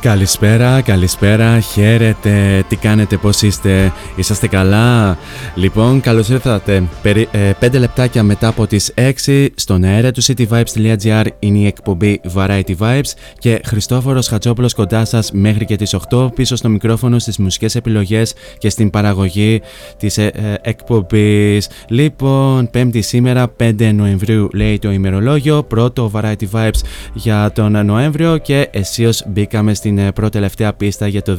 [0.00, 5.18] Καλησπέρα, καλησπέρα, χαίρετε, τι κάνετε, πώς είστε, είσαστε καλά;
[5.54, 6.82] Λοιπόν, καλώς ήρθατε.
[7.02, 12.20] Περι, ε, 5 λεπτάκια μετά από τις 6 στον αέρα του cityvibes.gr είναι η εκπομπή
[12.34, 17.38] Variety Vibes και Χριστόφορος Χατσόπουλος κοντά σας μέχρι και τις 8 πίσω στο μικρόφωνο στις
[17.38, 19.60] μουσικές επιλογές και στην παραγωγή
[19.96, 21.68] της ε, ε, εκπομπής.
[21.88, 26.80] Λοιπόν, 5η σήμερα 5 Νοεμβρίου λέει το ημερολόγιο, πρώτο Variety Vibes
[27.12, 31.38] για τον Νοέμβριο και αισίως μπήκαμε στην ε, πρώτη τελευταία πίστα για το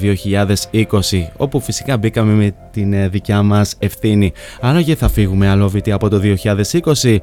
[0.72, 0.86] 2020
[1.38, 4.34] όπου φυσικά μπήκαμε με την ε, δικιά μας ευθύνη.
[4.62, 6.22] Άραγε θα φύγουμε αλόβητοι από το
[7.04, 7.18] 2020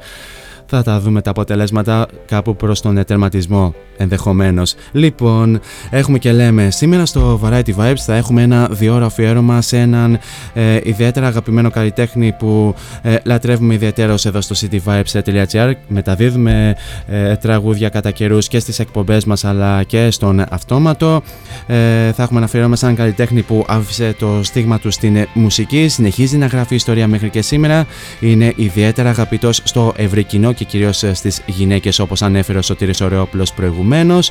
[0.71, 4.75] θα τα δούμε τα αποτελέσματα κάπου προς τον τερματισμό ενδεχομένως.
[4.93, 10.19] Λοιπόν, έχουμε και λέμε σήμερα στο Variety Vibes θα έχουμε ένα διόρο αφιέρωμα σε έναν
[10.55, 18.11] ε, ιδιαίτερα αγαπημένο καλλιτέχνη που ε, λατρεύουμε ιδιαίτερως εδώ στο cityvibes.gr μεταδίδουμε ε, τραγούδια κατά
[18.11, 21.23] καιρούς και στις εκπομπές μας αλλά και στον αυτόματο.
[21.67, 25.89] Ε, θα έχουμε ένα αφιέρωμα σε έναν καλλιτέχνη που άφησε το στίγμα του στην μουσική.
[25.89, 27.87] Συνεχίζει να γράφει ιστορία μέχρι και σήμερα.
[28.21, 33.01] Είναι ιδιαίτερα αγαπητός στο ευρύ κοινό και κυρίως ε, στις γυναίκες όπως ανέφερε ο Σωτήρης
[33.01, 34.31] Ωρεόπουλος προηγουμένως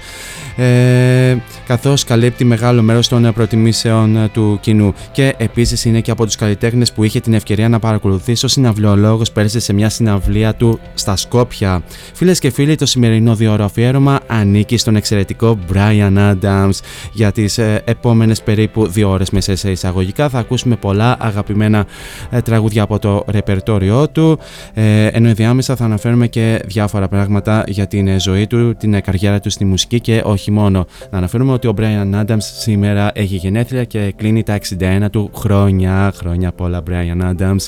[0.56, 1.38] ε,
[1.68, 6.26] καθώς καλύπτει μεγάλο μέρος των ε, προτιμήσεων ε, του κοινού και επίσης είναι και από
[6.26, 10.80] τους καλλιτέχνες που είχε την ευκαιρία να παρακολουθήσει ο συναυλιολόγος πέρσι σε μια συναυλία του
[10.94, 11.82] στα Σκόπια.
[12.14, 16.80] Φίλες και φίλοι, το σημερινό διόρο αφιέρωμα ανήκει στον εξαιρετικό Brian Adams.
[17.12, 21.86] Για τις ε, επόμενες περίπου δύο ώρες μέσα σε εισαγωγικά θα ακούσουμε πολλά αγαπημένα
[22.30, 24.40] ε, τραγούδια από το ρεπερτόριό του
[24.74, 29.02] ε, ενώ ενδιάμεσα θα αναφέρουμε και διάφορα πράγματα για την ε, ζωή του, την ε,
[29.02, 30.86] καριέρα του στη μουσική και όχι μόνο.
[31.12, 36.12] Να αναφέρουμε ότι ο Brian Adams σήμερα έχει γενέθλια και κλείνει τα 61 του χρόνια.
[36.16, 37.68] Χρόνια πολλά Brian Adams.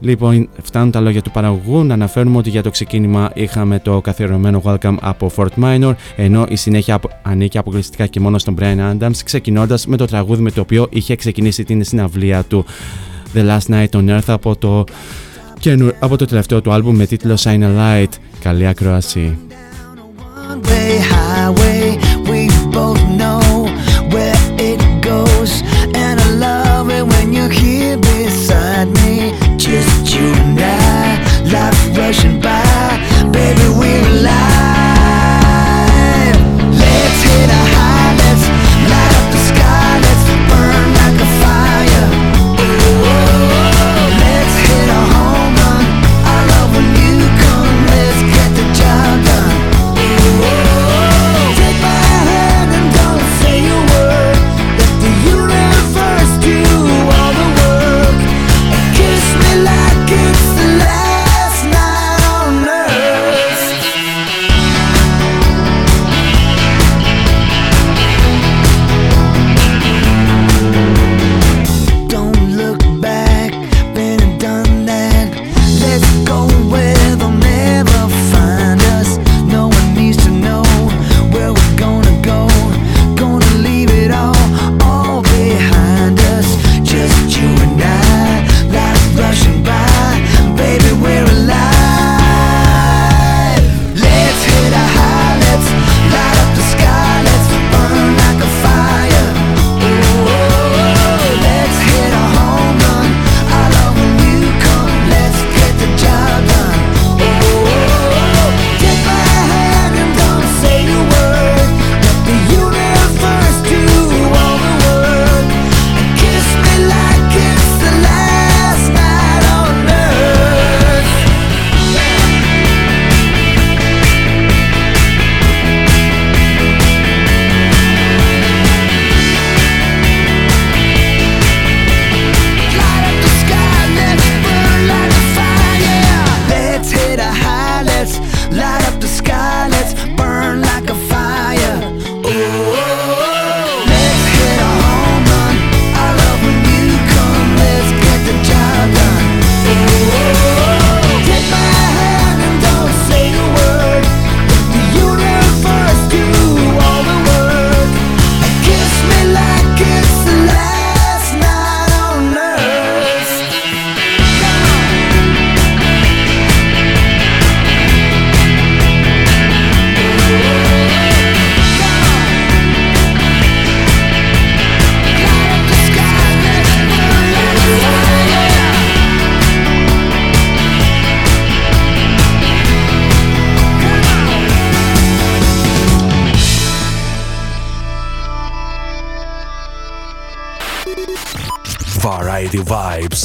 [0.00, 1.84] Λοιπόν, φτάνουν τα λόγια του παραγωγού.
[1.84, 6.56] Να αναφέρουμε ότι για το ξεκίνημα είχαμε το καθιερωμένο Welcome από Fort Minor, ενώ η
[6.56, 10.60] συνέχεια απο- ανήκει αποκλειστικά και μόνο στον Brian Adams, ξεκινώντας με το τραγούδι με το
[10.60, 12.64] οποίο είχε ξεκινήσει την συναυλία του
[13.34, 14.84] The Last Night on Earth από το
[15.98, 18.12] από το τελευταίο του άλμπουμ με τίτλο Shine a Light.
[18.40, 19.38] Καλή ακρόαση.
[32.12, 34.81] rushing by, baby, we're alive.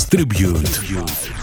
[0.10, 1.37] Tribute.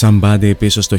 [0.00, 0.96] Somebody πίσω στο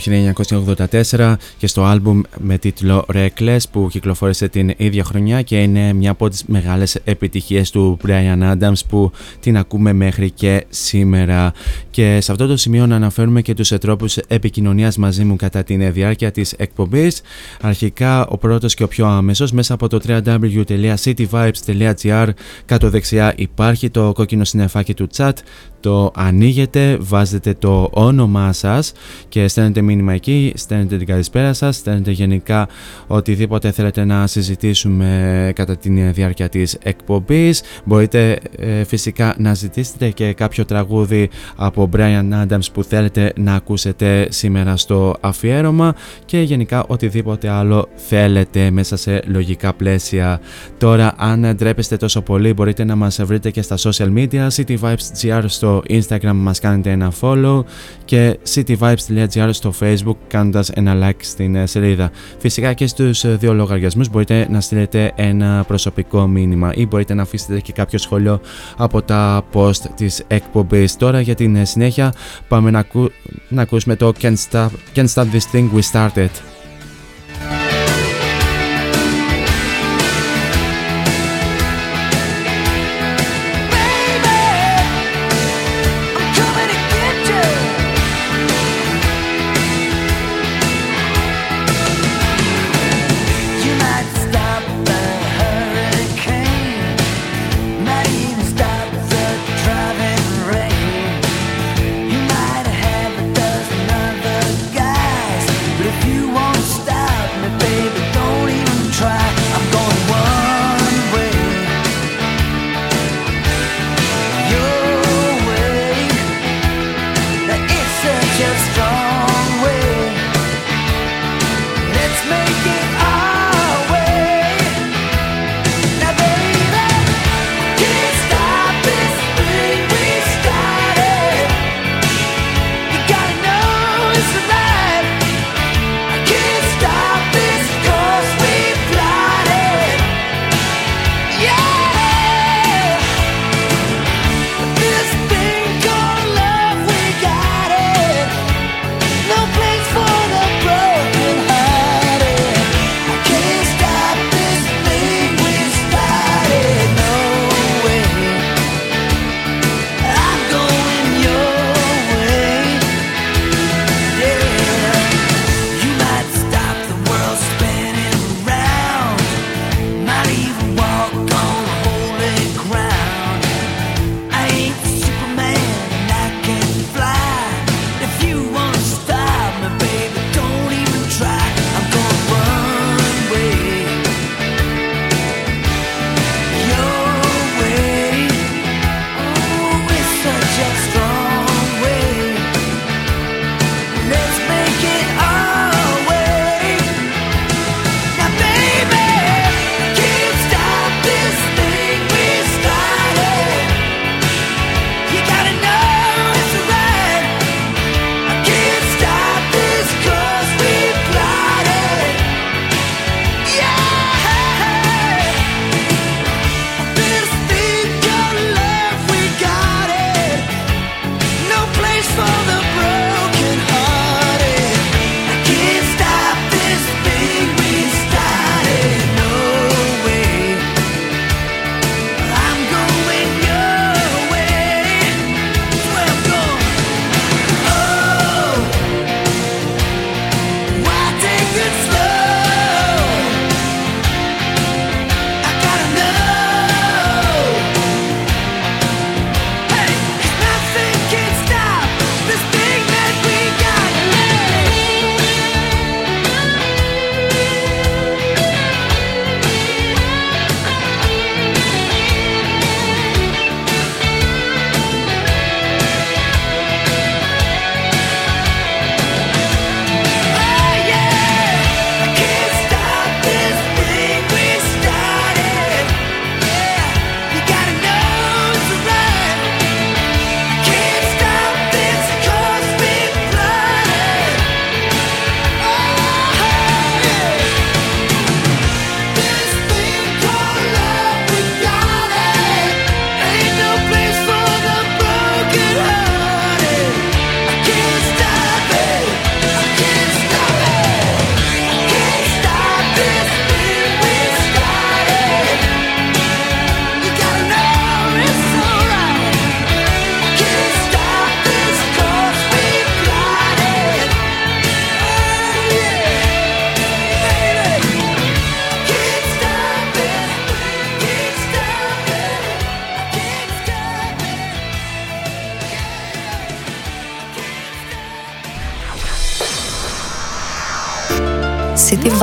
[1.11, 6.11] 1984 και στο άλμπουμ με τίτλο Reckless που κυκλοφόρησε την ίδια χρονιά και είναι μια
[6.11, 11.53] από τις μεγάλες επιτυχίες του Brian Adams που την ακούμε μέχρι και σήμερα.
[11.89, 15.93] Και σε αυτό το σημείο να αναφέρουμε και τους τρόπους επικοινωνίας μαζί μου κατά την
[15.93, 17.21] διάρκεια της εκπομπής.
[17.61, 22.27] Αρχικά ο πρώτος και ο πιο άμεσος μέσα από το www.cityvibes.gr
[22.65, 25.33] κάτω δεξιά υπάρχει το κόκκινο συννεφάκι του chat
[25.81, 28.91] το ανοίγετε, βάζετε το όνομά σας
[29.29, 32.67] και στέλνετε μήνυμα εκεί, στέλνετε την καλησπέρα σας, στέλνετε γενικά
[33.07, 37.61] οτιδήποτε θέλετε να συζητήσουμε κατά τη διάρκεια της εκπομπής.
[37.83, 44.27] Μπορείτε ε, φυσικά να ζητήσετε και κάποιο τραγούδι από Brian Adams που θέλετε να ακούσετε
[44.29, 45.95] σήμερα στο αφιέρωμα
[46.25, 50.39] και γενικά οτιδήποτε άλλο θέλετε μέσα σε λογικά πλαίσια.
[50.77, 55.70] Τώρα αν ντρέπεστε τόσο πολύ μπορείτε να μας βρείτε και στα social media, cityvibes.gr στο
[55.89, 57.63] Instagram μας κάνετε ένα follow
[58.05, 62.11] και cityvibes.gr στο Facebook κάνοντας ένα like στην ε, σελίδα.
[62.37, 67.21] Φυσικά και στους ε, δύο λογαριασμούς μπορείτε να στείλετε ένα προσωπικό μήνυμα ή μπορείτε να
[67.21, 68.39] αφήσετε και κάποιο σχόλιο
[68.77, 70.97] από τα post της εκπομπής.
[70.97, 72.13] Τώρα για την ε, συνέχεια
[72.47, 73.11] πάμε να, ακού...
[73.49, 76.50] να ακούσουμε το Can't Stop, Can't Stop This Thing We Started.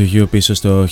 [0.00, 0.86] Run to You πίσω στο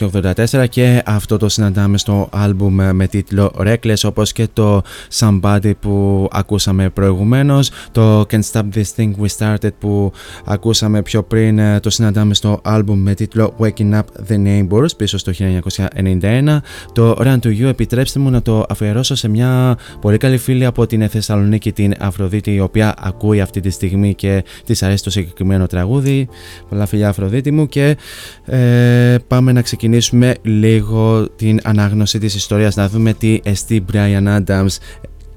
[0.00, 4.82] 1984 και αυτό το συναντάμε στο άλμπουμ με τίτλο Reckless όπως και το
[5.18, 10.12] Somebody που ακούσαμε προηγουμένως το Can't Stop This Thing We Started που
[10.44, 15.18] ακούσαμε πιο πριν ε, το συναντάμε στο άλμπουμ με τίτλο Waking Up The Neighbors πίσω
[15.18, 16.58] στο 1991
[16.92, 20.86] το Run to You επιτρέψτε μου να το αφιερώσω σε μια πολύ καλή φίλη από
[20.86, 25.66] την Θεσσαλονίκη την Αφροδίτη η οποία ακούει αυτή τη στιγμή και της αρέσει το συγκεκριμένο
[25.66, 26.28] τραγούδι.
[26.68, 27.68] Πολλά φιλιά Αφροδίτη μου.
[27.68, 27.96] Και
[28.44, 34.76] ε, πάμε να ξεκινήσουμε λίγο την ανάγνωση της ιστορίας να δούμε τι εστί Brian Adams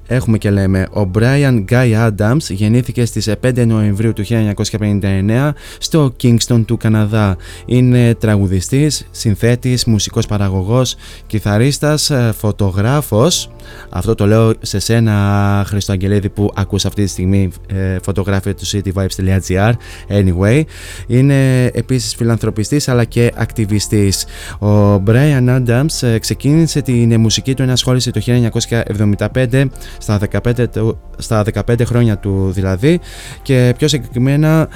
[0.06, 6.62] έχουμε και λέμε ο Brian Guy Adams γεννήθηκε στις 5 Νοεμβρίου του 1959 στο Kingston
[6.66, 7.36] του Καναδά.
[7.66, 13.50] Είναι τραγουδιστής, συνθέτης, μουσικός παραγωγός, κιθαρίστας, ε, φωτογράφος.
[13.88, 18.66] Αυτό το λέω σε σένα Χριστό Αγγελίδη που ακούς αυτή τη στιγμή ε, φωτογράφια του
[18.66, 19.72] cityvibes.gr
[20.08, 20.62] Anyway,
[21.06, 24.26] είναι επίσης φιλανθρωπιστής αλλά και ακτιβιστής.
[24.58, 29.64] Ο Brian Adams ε, ξεκίνησε την μουσική του ενασχόληση το 1975
[29.98, 33.00] στα 15 του στα 15 χρόνια του δηλαδή
[33.42, 34.68] και πιο συγκεκριμένα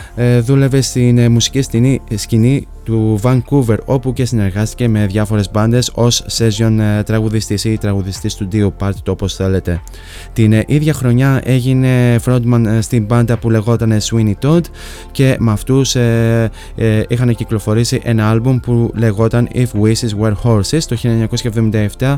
[0.43, 1.63] δούλευε στην μουσική
[2.15, 8.35] σκηνή του Vancouver όπου και συνεργάστηκε με διάφορες μπάντες ως session ε, τραγουδιστής ή τραγουδιστής
[8.35, 9.81] του Dio Party το όπως θέλετε.
[10.33, 14.61] Την ε, ίδια χρονιά έγινε frontman ε, στην μπάντα που λεγόταν Sweeney Todd
[15.11, 16.51] και με αυτούς ε,
[17.09, 20.97] είχαν κυκλοφορήσει ένα άλμπουμ που λεγόταν If Wishes Were Horses το
[21.99, 22.17] 1977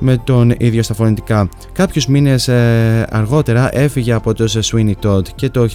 [0.00, 1.48] με τον ίδιο στα φωνητικά.
[1.72, 5.68] Κάποιους μήνες ε, αργότερα έφυγε από το Sweeney Todd και το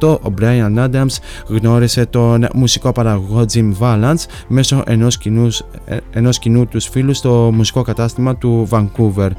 [0.00, 1.16] 1978 ο Brian Adams
[1.48, 7.50] γνώρισε τον μουσικό παραγωγό Jim Valance μέσω ενός, κοινούς, ε, ενός κοινού τους φίλους στο
[7.54, 9.30] μουσικό κατάστημα του Vancouver.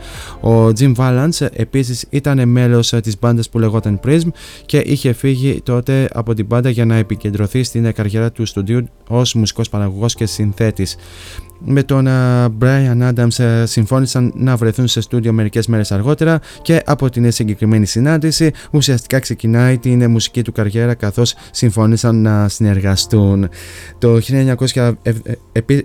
[0.41, 4.27] Ο Jim Valance επίσης ήταν μέλος της μπάντας που λεγόταν Prism
[4.65, 9.33] και είχε φύγει τότε από την μπάντα για να επικεντρωθεί στην καριέρα του στούντιου ως
[9.33, 10.95] μουσικός παραγωγός και συνθέτης
[11.65, 12.07] με τον
[12.61, 17.85] Brian Adams ε, συμφώνησαν να βρεθούν σε στούντιο μερικές μέρες αργότερα και από την συγκεκριμένη
[17.85, 23.49] συνάντηση ουσιαστικά ξεκινάει την μουσική του καριέρα καθώς συμφώνησαν να συνεργαστούν.
[23.97, 24.19] Το
[24.73, 25.11] 1900, ε,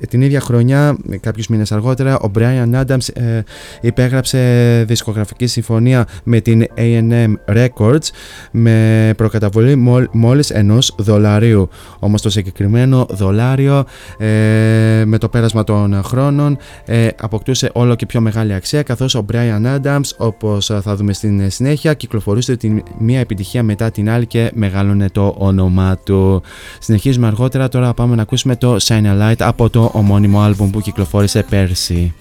[0.08, 3.40] την ίδια χρονιά, κάποιους μήνες αργότερα, ο Brian Adams ε,
[3.80, 8.06] υπέγραψε δισκογραφική συμφωνία με την A&M Records
[8.50, 9.76] με προκαταβολή
[10.12, 11.68] μόλις ενός δολαρίου.
[11.98, 13.84] Όμως το συγκεκριμένο δολάριο
[15.04, 19.76] με το πέρασμα των χρόνων ε, αποκτούσε όλο και πιο μεγάλη αξία καθώς ο Brian
[19.76, 25.08] Adams όπως θα δούμε στην συνέχεια κυκλοφορούσε την μία επιτυχία μετά την άλλη και μεγάλωνε
[25.08, 26.42] το όνομά του.
[26.78, 30.80] Συνεχίζουμε αργότερα τώρα πάμε να ακούσουμε το Shine a Light από το ομώνυμο άλμπουμ που
[30.80, 32.14] κυκλοφόρησε πέρσι.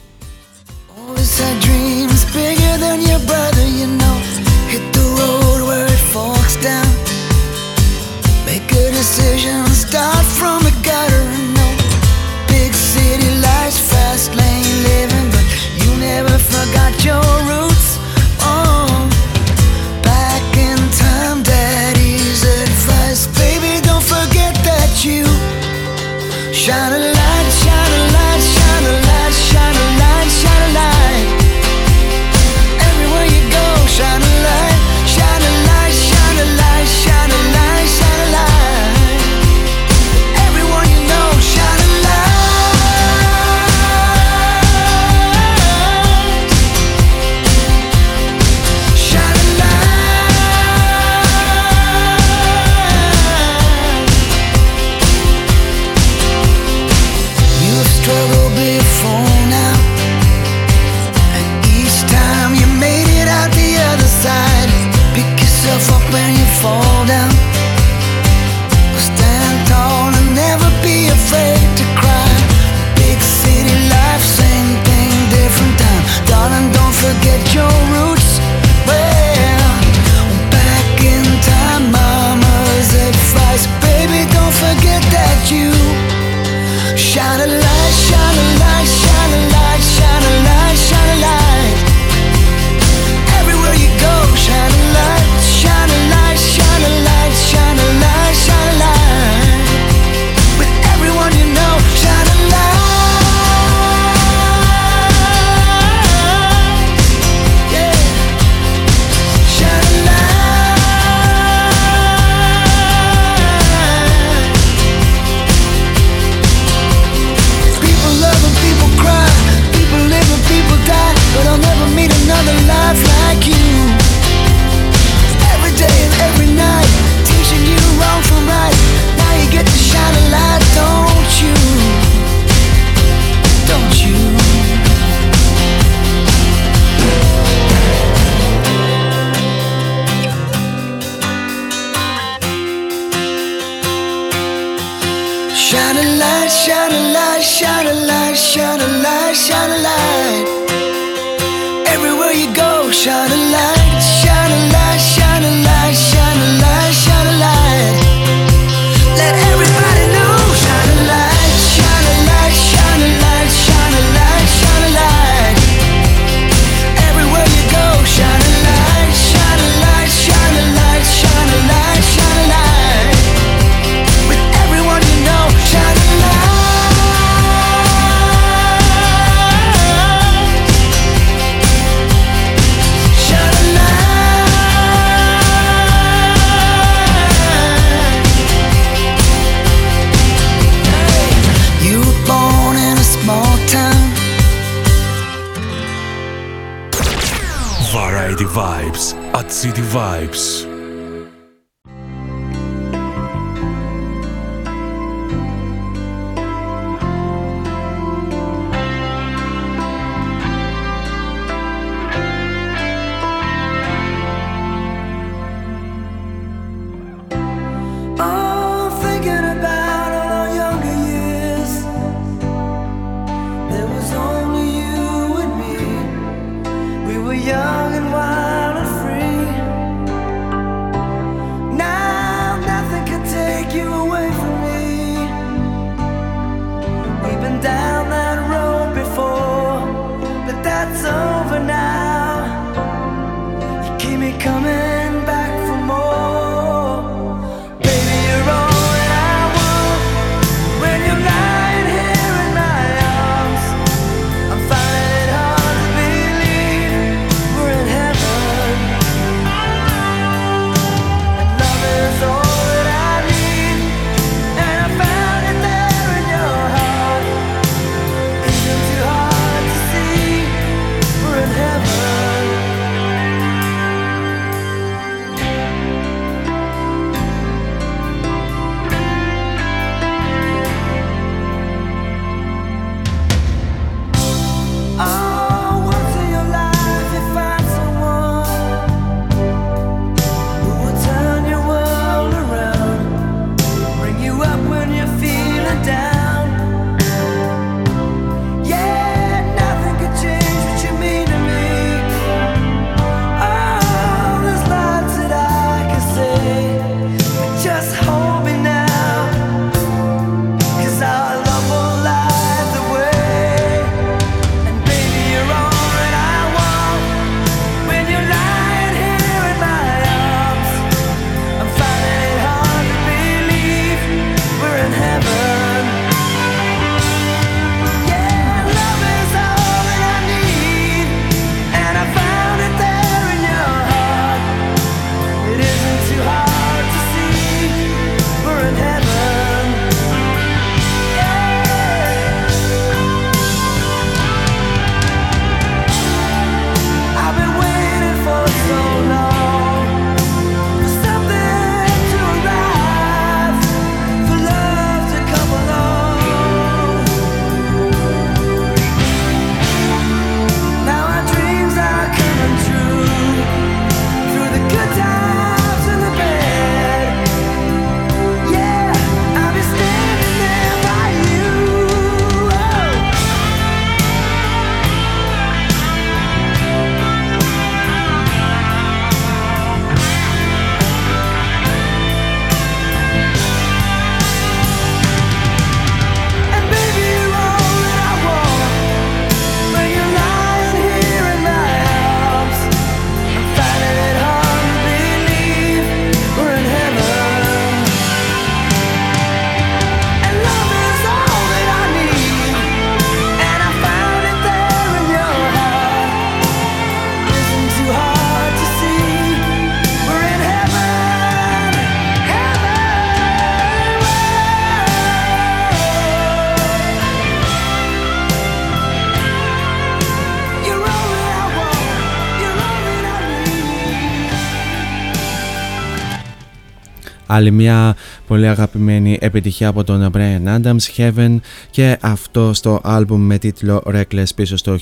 [427.34, 427.96] Άλλη μια
[428.28, 431.36] πολύ αγαπημένη επιτυχία από τον Brian Adams, Heaven
[431.70, 434.78] και αυτό στο άλμπουμ με τίτλο Reckless πίσω στο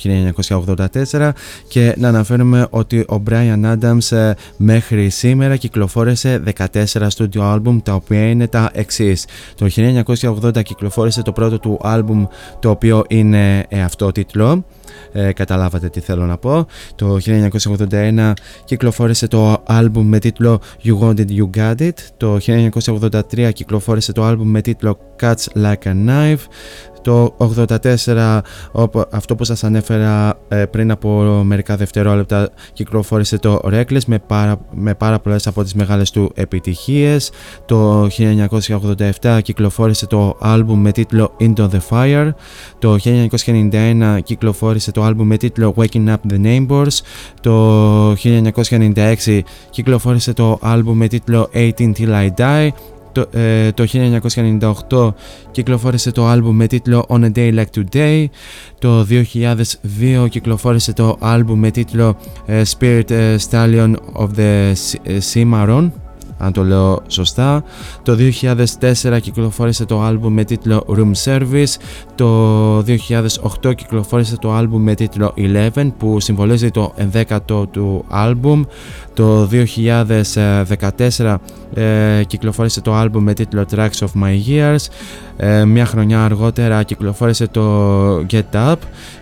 [1.11, 1.29] 1984
[1.67, 6.83] και να αναφέρουμε ότι ο Brian Adams ε, μέχρι σήμερα κυκλοφόρησε 14
[7.17, 9.25] studio άλμπουμ τα οποία είναι τα εξής.
[9.55, 9.69] Το
[10.43, 12.25] 1980 κυκλοφόρησε το πρώτο του άλμπουμ
[12.59, 14.63] το οποίο είναι ε, αυτό τίτλο
[15.11, 16.65] ε, καταλάβατε τι θέλω να πω.
[16.95, 17.17] Το
[17.89, 18.31] 1981
[18.65, 21.93] κυκλοφόρησε το άλμπουμ με τίτλο You Wanted You Got It.
[22.17, 26.43] Το 1983 κυκλοφόρησε το άλμπουμ με τίτλο Cuts Like a Knife.
[27.01, 28.39] Το 84
[29.11, 31.09] αυτό που σας ανέφερα ε, πριν από
[31.43, 37.31] μερικά δευτερόλεπτα κυκλοφόρησε το Reckless με πάρα, με πάρα πολλές από τις μεγάλες του επιτυχίες.
[37.65, 38.07] Το
[39.21, 42.29] 1987 κυκλοφόρησε το άλμπουμ με τίτλο Into the Fire.
[42.79, 46.97] Το 1991 κυκλοφόρησε το άλμπουμ με τίτλο Waking Up the Neighbors.
[47.41, 52.69] Το 1996 κυκλοφόρησε το άλμπουμ με τίτλο 18 Till I Die
[53.11, 53.85] Το, ε, το
[54.89, 55.13] 1998
[55.51, 58.25] κυκλοφόρησε το άλμπουμ με τίτλο On a Day Like Today.
[58.79, 64.73] Το 2002 κυκλοφόρησε το άλμπουμ με τίτλο ε, Spirit Stallion of the
[65.33, 65.89] Cimarron
[66.39, 67.63] αν το λέω σωστά.
[68.03, 68.17] Το
[69.03, 71.75] 2004 κυκλοφόρησε το άλμπουμ με τίτλο Room Service.
[72.15, 78.63] Το 2008 κυκλοφόρησε το άλμπουμ με τίτλο Eleven που συμβολίζει το 11ο του άλμπουμ.
[79.19, 79.49] Το
[81.17, 81.35] 2014
[81.73, 84.85] ε, κυκλοφόρησε το άλμπουμ με τίτλο Tracks of My Years.
[85.37, 88.75] Ε, μια χρονιά αργότερα κυκλοφόρησε το Get Up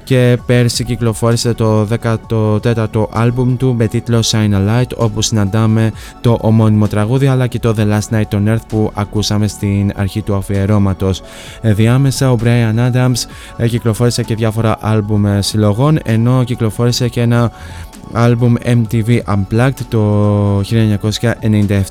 [0.03, 6.37] και πέρσι κυκλοφόρησε το 14ο άλμπουμ του με τίτλο Shine a Light όπου συναντάμε το
[6.41, 10.35] ομώνυμο τραγούδι αλλά και το The Last Night on Earth που ακούσαμε στην αρχή του
[10.35, 11.21] αφιερώματος.
[11.61, 13.25] Ε, διάμεσα ο Brian Adams
[13.57, 17.51] ε, κυκλοφόρησε και διάφορα άλμπουμ συλλογών ενώ κυκλοφόρησε και ένα
[18.11, 20.61] άλμπουμ MTV Unplugged το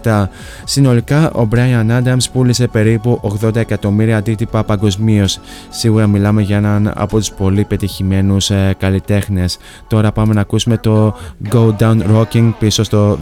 [0.03, 0.25] 1997.
[0.65, 5.41] Συνολικά ο Brian Adams πούλησε περίπου 80 εκατομμύρια αντίτυπα παγκοσμίως.
[5.69, 9.59] Σίγουρα μιλάμε για έναν από τους πολύ πετυχημένους ε, καλλιτέχνες.
[9.87, 11.17] Τώρα πάμε να ακούσουμε το
[11.53, 13.19] Go Down Rocking πίσω στο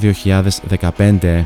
[0.98, 1.44] 2015.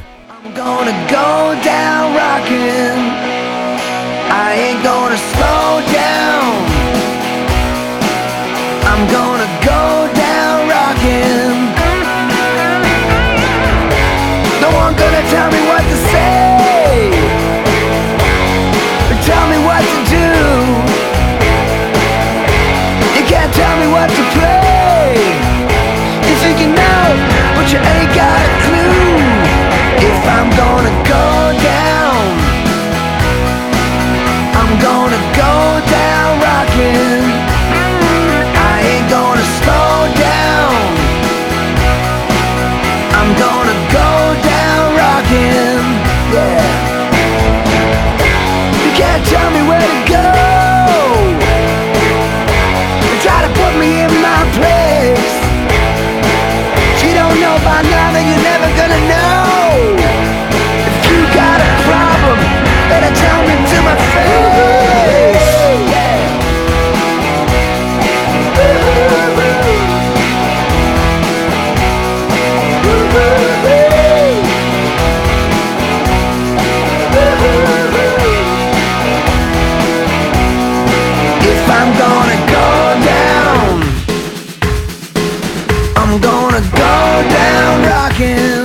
[88.19, 88.58] again.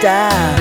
[0.00, 0.59] Style.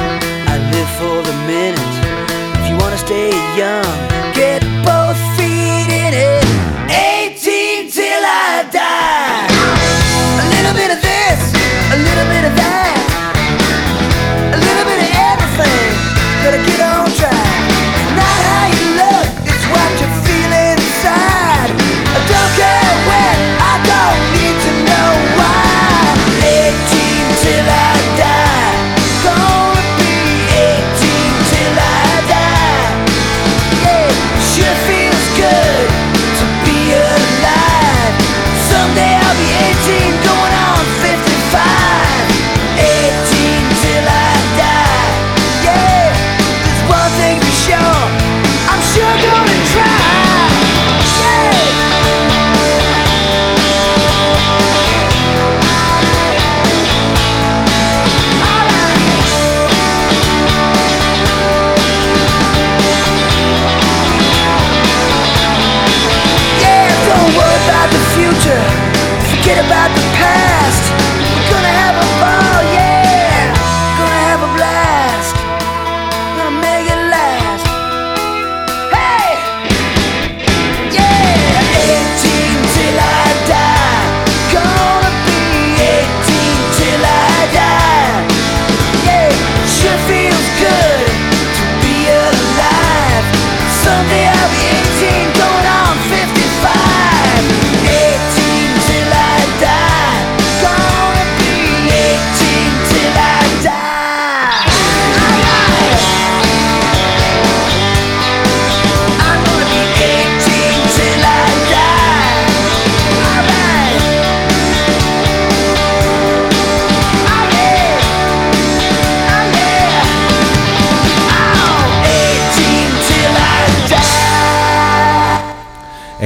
[69.69, 69.98] About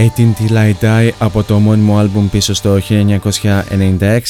[0.04, 2.78] 18 Till I Die από το μόνιμο άλμπουμ πίσω στο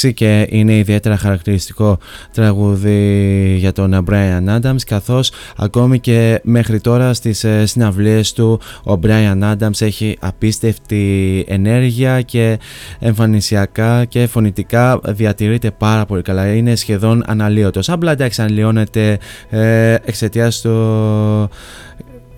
[0.02, 1.98] 1996 και είναι ιδιαίτερα χαρακτηριστικό
[2.34, 9.00] τραγούδι για τον Brian Adams καθώς ακόμη και μέχρι τώρα στις ε, συναυλίες του ο
[9.04, 12.60] Brian Adams έχει απίστευτη ενέργεια και
[13.00, 16.54] εμφανισιακά και φωνητικά διατηρείται πάρα πολύ καλά.
[16.54, 17.90] Είναι σχεδόν αναλύωτος.
[17.90, 19.20] Απλά εντάξει αναλύωνεται
[19.50, 21.50] ε, εξαιτίας του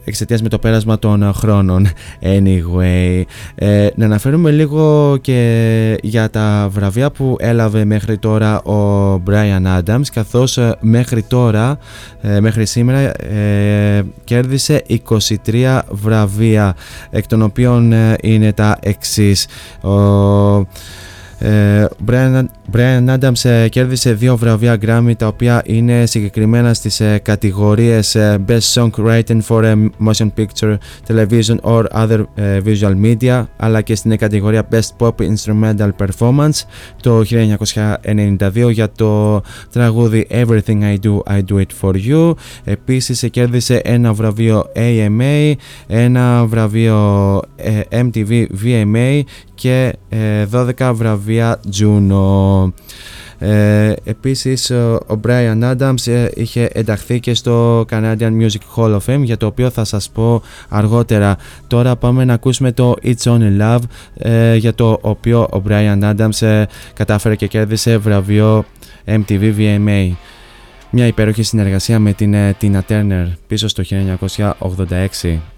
[0.06, 1.88] εξαιτίας με το πέρασμα των χρόνων.
[2.22, 3.22] Anyway,
[3.56, 10.06] ε, να αναφέρουμε λίγο και για τα βραβεία που έλαβε μέχρι τώρα ο Brian Adams
[10.14, 11.78] καθώς ε, μέχρι τώρα,
[12.22, 14.84] ε, μέχρι σήμερα ε, κέρδισε
[15.46, 16.76] 23 βραβεία
[17.10, 19.48] εκ των οποίων ε, είναι τα εξής.
[19.82, 19.90] Ο,
[21.46, 27.20] ε, Brian, Brian Adams ε, κέρδισε δύο βραβεία Grammy τα οποία είναι συγκεκριμένα στις ε,
[27.24, 29.76] κατηγορίες ε, Best Songwriting for a
[30.08, 30.78] Motion Picture,
[31.08, 36.62] Television or Other ε, Visual Media αλλά και στην κατηγορία Best Pop Instrumental Performance
[37.02, 39.42] το 1992 για το
[39.72, 42.34] τραγούδι Everything I Do, I Do It For You
[42.64, 45.54] επίσης ε, κέρδισε ένα βραβείο AMA,
[45.88, 49.22] ένα βραβείο ε, MTV VMA
[49.56, 52.72] και ε, 12 βραβεία Juno.
[53.38, 59.00] Ε, επίσης ο ο Brian Adams ε, είχε ενταχθεί και στο Canadian Music Hall of
[59.06, 61.38] Fame για το οποίο θα σας πω αργότερα.
[61.68, 63.80] Τώρα πάμε να ακούσουμε το It's Only Love
[64.18, 68.66] ε, για το οποίο ο Brian Adams ε, κατάφερε και κέρδισε βραβείο
[69.06, 70.12] MTV VMA.
[70.90, 73.84] Μια υπέροχη συνεργασία με την ε, Tina Turner πίσω στο
[74.50, 75.55] 1986.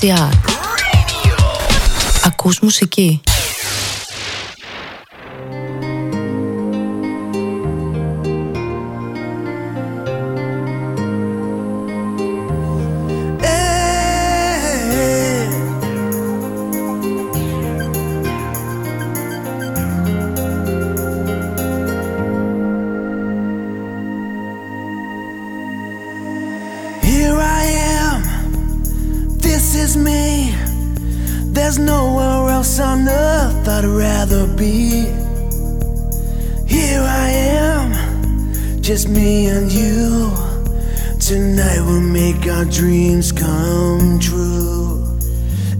[0.00, 0.47] 是啊。
[38.98, 40.32] just me and you.
[41.20, 45.16] Tonight we'll make our dreams come true.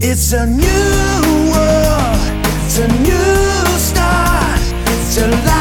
[0.00, 5.57] It's a new world, it's a new start, it's a life.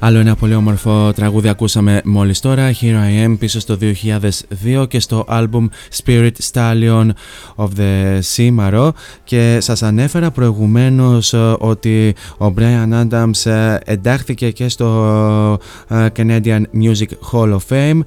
[0.00, 5.00] Άλλο ένα πολύ όμορφο τραγούδι ακούσαμε μόλις τώρα, Here I Am πίσω στο 2002 και
[5.00, 5.68] στο άλμπουμ
[6.02, 7.08] Spirit Stallion
[7.56, 8.92] of the Σύμαρο
[9.24, 16.62] και σας ανέφερα προηγουμένως ε, ότι ο Brian Adams ε, εντάχθηκε και στο ε, Canadian
[16.82, 18.00] Music Hall of Fame.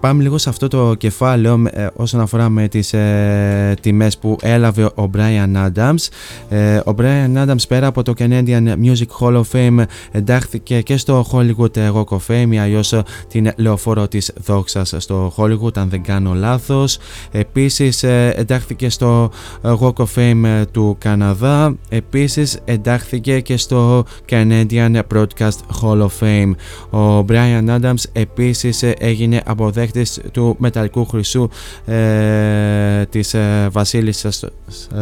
[0.00, 1.62] Πάμε λίγο σε αυτό το κεφάλαιο
[1.94, 6.08] όσον αφορά με τις ε, τιμές που έλαβε ο Brian Adams.
[6.48, 10.96] Ε, ο Brian Adams πέρα από το Canadian Music Hall of Fame εντάχθηκε και, και
[10.96, 12.94] στο Hollywood Rock of Fame ή αλλιώς
[13.28, 16.98] την λεωφόρο της δόξας στο Hollywood αν δεν κάνω λάθος.
[17.30, 19.30] Επίσης εντάχθηκε στο
[19.62, 21.76] Rock of Fame του Καναδά.
[21.88, 26.52] Επίσης εντάχθηκε και στο Canadian Broadcast Hall of Fame.
[27.00, 31.48] Ο Brian Adams επίσης έγινε αποδέκτης του μεταλλικού χρυσού
[31.84, 34.44] ε, της ε, Βασίλισσας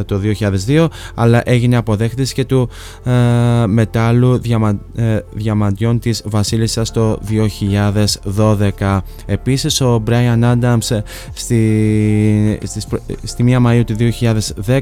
[0.06, 0.20] το
[0.66, 2.68] 2002 αλλά έγινε αποδέκτης και του
[3.04, 3.11] ε,
[3.66, 5.18] μετάλλου διαμα, ε,
[5.51, 7.18] διαμαντιών της Βασίλισσας το
[8.78, 8.98] 2012.
[9.26, 11.01] Επίσης ο Brian Adams
[11.32, 12.59] στη,
[13.22, 13.96] στη 1 Μαΐου του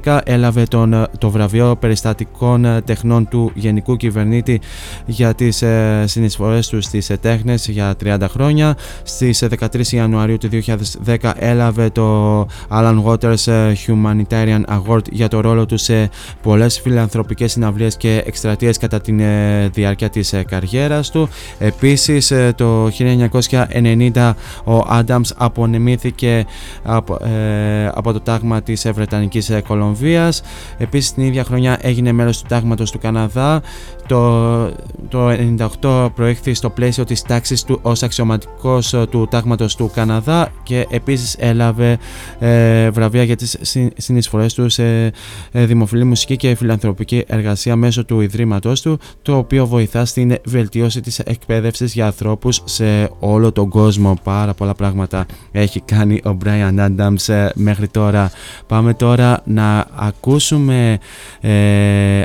[0.04, 4.60] 2010 έλαβε τον, το βραβείο περιστατικών τεχνών του Γενικού Κυβερνήτη
[5.06, 8.76] για τις ε, συνεισφορές τους στις τέχνες για 30 χρόνια.
[9.02, 10.48] Στις 13 Ιανουαρίου του
[11.06, 12.40] 2010 έλαβε το
[12.70, 16.10] Alan Waters Humanitarian Award για το ρόλο του σε
[16.42, 21.28] πολλές φιλανθρωπικές συναυλίες και εκστρατείες κατά τη ε, διάρκεια της ε, καριέρας του.
[21.58, 22.90] Επίσης ε, το
[24.12, 24.32] 1990
[24.64, 26.46] ο Adams απονεμήθηκε
[26.82, 27.18] από,
[27.94, 30.42] από το τάγμα της Βρετανικής Κολομβίας.
[30.78, 33.62] Επίσης την ίδια χρονιά έγινε μέλος του τάγματος του Καναδά
[34.08, 34.64] το,
[35.08, 35.30] το
[35.80, 40.86] 98 προέχθη στο πλαίσιο της τάξης του ως αξιωματικός ε, του τάγματος του Καναδά και
[40.90, 41.98] επίσης έλαβε
[42.38, 43.58] ε, βραβεία για τις
[43.96, 45.12] συνεισφορές του σε ε,
[45.52, 51.18] δημοφιλή μουσική και φιλανθρωπική εργασία μέσω του Ιδρύματός του το οποίο βοηθά στην βελτίωση της
[51.18, 54.14] εκπαίδευσης για ανθρώπους σε όλο τον κόσμο.
[54.22, 58.30] Πάρα πολλά πράγματα έχει κάνει ο Brian Adams ε, μέχρι τώρα.
[58.66, 60.98] Πάμε τώρα να ακούσουμε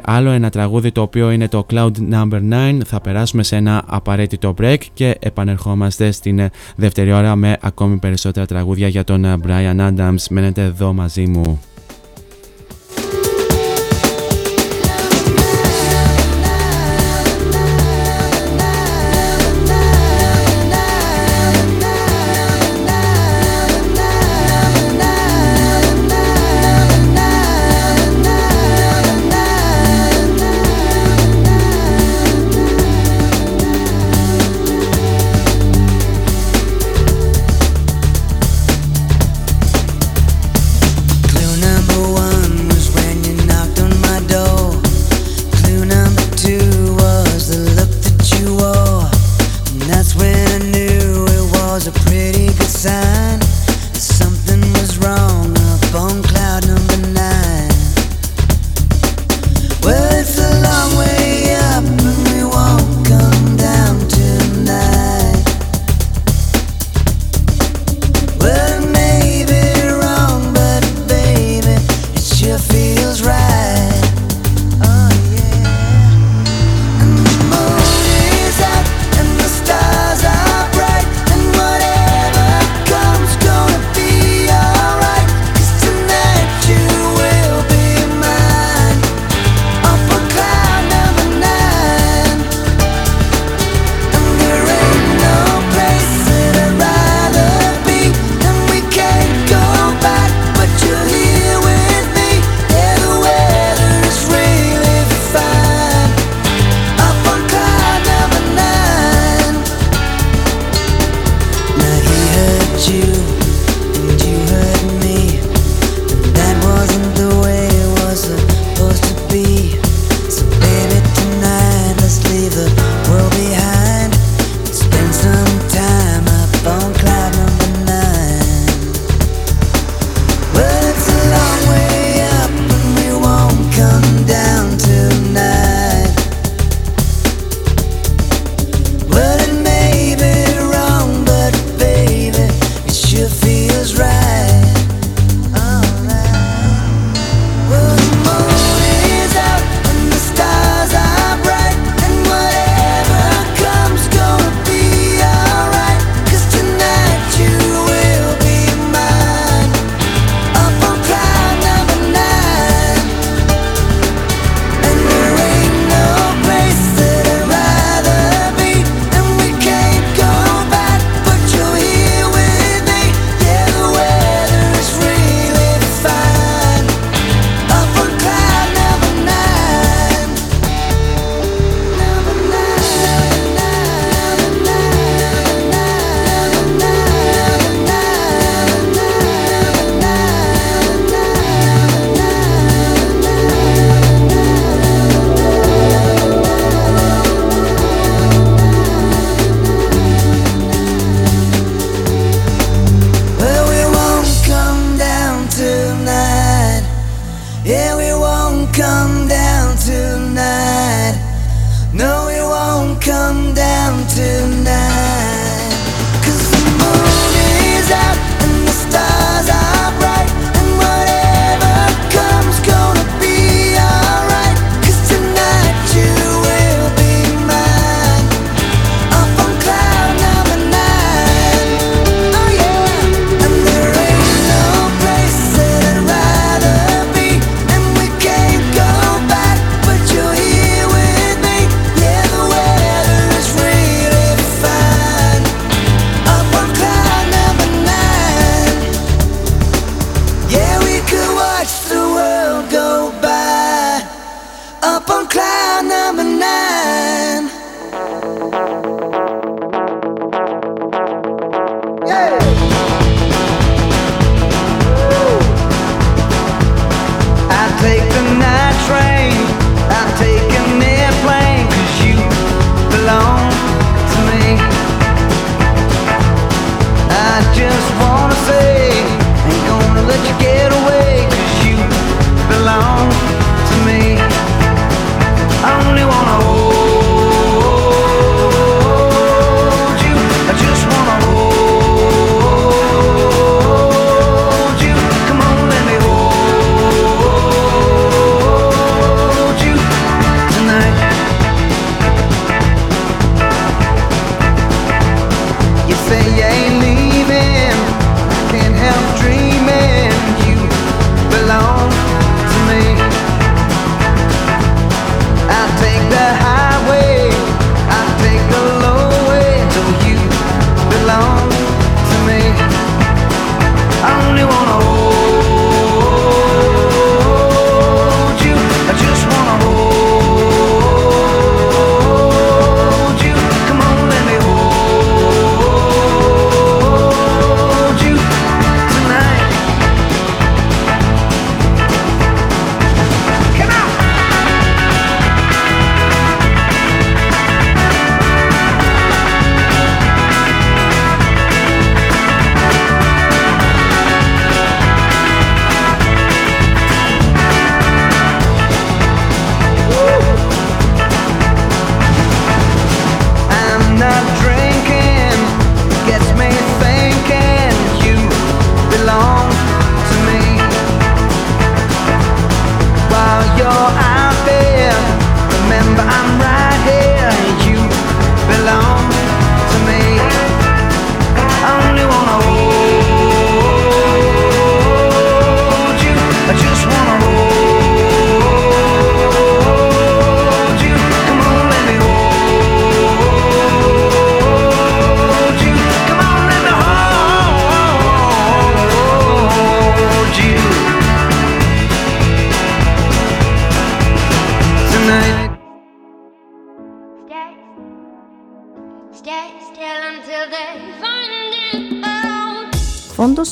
[0.03, 4.53] άλλο ένα τραγούδι το οποίο είναι το Cloud Number 9 θα περάσουμε σε ένα απαραίτητο
[4.61, 10.25] break και επανερχόμαστε στην δεύτερη ώρα με ακόμη περισσότερα τραγούδια για τον Brian Adams.
[10.29, 11.72] Μένετε εδώ μαζί μου.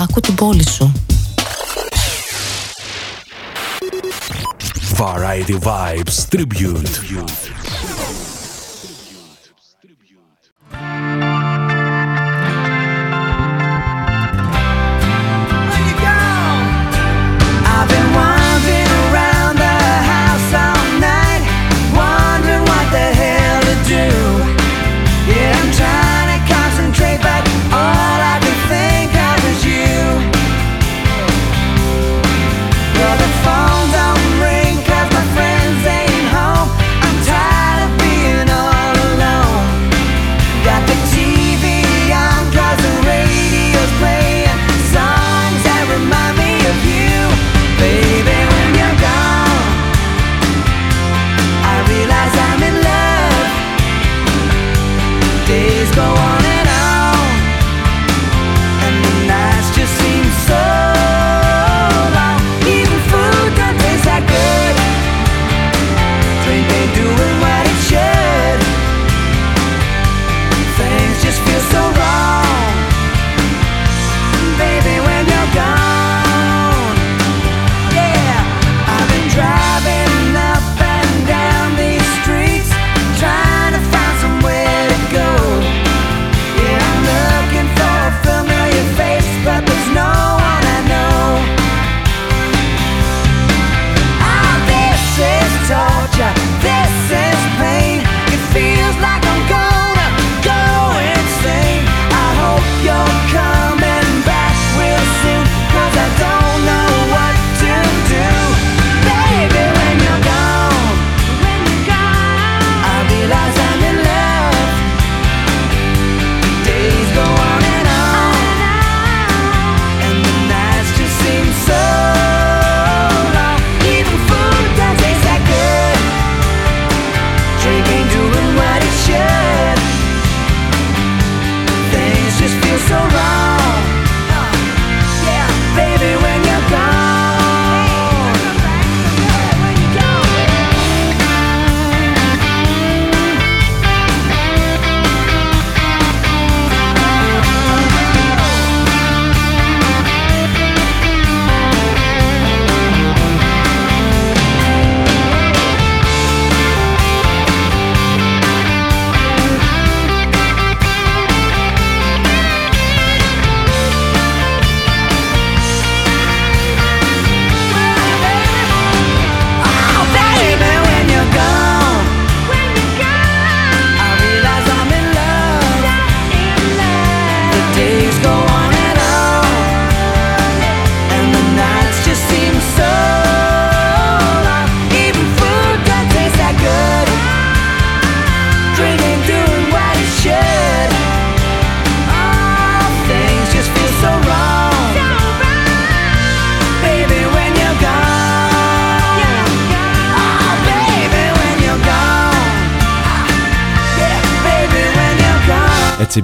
[0.00, 0.92] Άκου την πόλη σου.
[4.98, 7.59] Variety Vibes Tribute.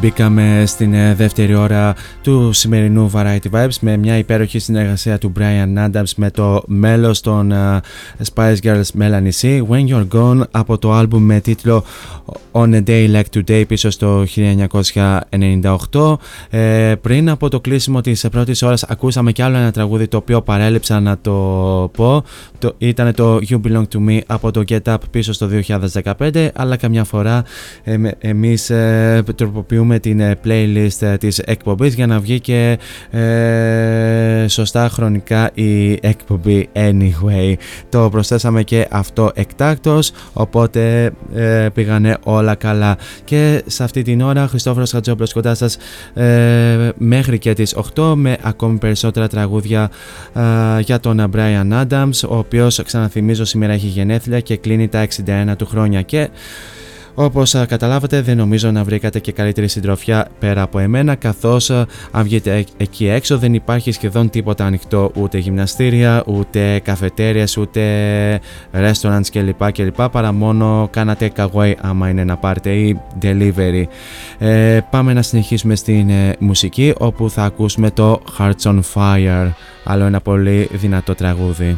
[0.07, 5.90] Μπήκαμε στην ε, δεύτερη ώρα του σημερινού Variety Vibes με μια υπέροχη συνεργασία του Brian
[5.90, 7.78] Adams με το μέλος των uh,
[8.34, 9.62] Spice Girls Melanie C.
[9.68, 11.84] When You're Gone από το άλμπουμ με τίτλο
[12.52, 14.24] On a Day Like Today πίσω στο
[15.90, 16.16] 1998
[16.50, 20.42] ε, πριν από το κλείσιμο της πρώτης ώρας ακούσαμε κι άλλο ένα τραγούδι το οποίο
[20.42, 21.32] παρέλειψα να το
[21.96, 22.24] πω.
[22.59, 25.48] Το, ήταν το You Belong To Me από το Get Up πίσω στο
[26.18, 27.44] 2015 αλλά καμιά φορά
[27.84, 32.78] ε, εμείς ε, τροποποιούμε την ε, playlist ε, της εκπομπής για να βγει και
[33.11, 37.55] ε, σωστά χρονικά η εκπομπή anyway.
[37.88, 44.47] Το προσθέσαμε και αυτό εκτάκτος οπότε ε, πήγανε όλα καλά και σε αυτή την ώρα
[44.47, 45.76] Χριστόφορος Χατζόπλος κοντά σας
[46.97, 49.90] μέχρι και τις 8 με ακόμη περισσότερα τραγούδια
[50.80, 55.66] για τον Brian Adams ο οποίος ξαναθυμίζω σήμερα έχει γενέθλια και κλείνει τα 61 του
[55.66, 56.28] χρόνια και
[57.19, 61.71] όπως καταλάβατε δεν νομίζω να βρήκατε και καλύτερη συντροφιά πέρα από εμένα καθώς
[62.11, 67.81] αν βγείτε εκεί έξω δεν υπάρχει σχεδόν τίποτα ανοιχτό ούτε γυμναστήρια, ούτε καφετέριες, ούτε
[68.73, 73.85] restaurants κλπ, κλπ παρά μόνο κάνατε away άμα είναι να πάρετε ή delivery.
[74.39, 79.51] Ε, πάμε να συνεχίσουμε στην ε, μουσική όπου θα ακούσουμε το Hearts on Fire
[79.85, 81.77] άλλο ένα πολύ δυνατό τραγούδι.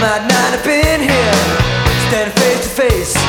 [0.00, 1.34] might not have been here,
[2.06, 3.27] standing face to face.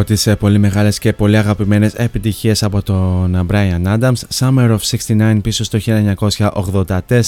[0.00, 4.78] Από τις ε, πολύ μεγάλες και πολύ αγαπημένες επιτυχίες από τον Brian Adams Summer of
[5.06, 5.78] 69 πίσω στο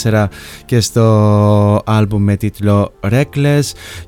[0.03, 0.27] 1984
[0.65, 3.63] και στο άλμπουμ με τίτλο Reckless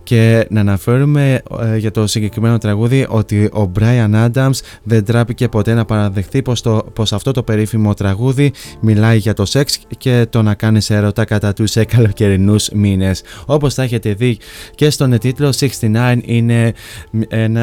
[0.04, 5.74] και να αναφέρουμε ε, για το συγκεκριμένο τραγούδι ότι ο Brian Adams δεν τράπηκε ποτέ
[5.74, 10.42] να παραδεχθεί πως, το, πως αυτό το περίφημο τραγούδι μιλάει για το σεξ και το
[10.42, 14.38] να κάνεις έρωτα κατά τους καλοκαιρινούς μήνες όπως θα έχετε δει
[14.74, 16.74] και στον τίτλο 69 είναι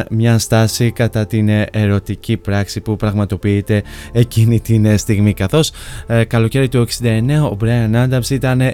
[0.10, 5.34] μια στάση κατά την ερωτική πράξη που πραγματοποιείται εκείνη την στιγμή.
[5.34, 5.72] Καθώς
[6.08, 8.74] ε, καλοκαίρι του 69 ο Brian Adams ήταν ε,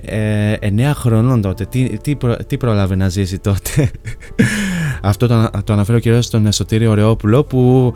[0.61, 1.65] 9 χρονών τότε.
[1.65, 3.91] Τι, τι, προ, τι πρόλαβε να ζήσει τότε.
[5.01, 7.93] Αυτό το, το αναφέρω κυρίως στον Σωτήριο Ρεόπουλο που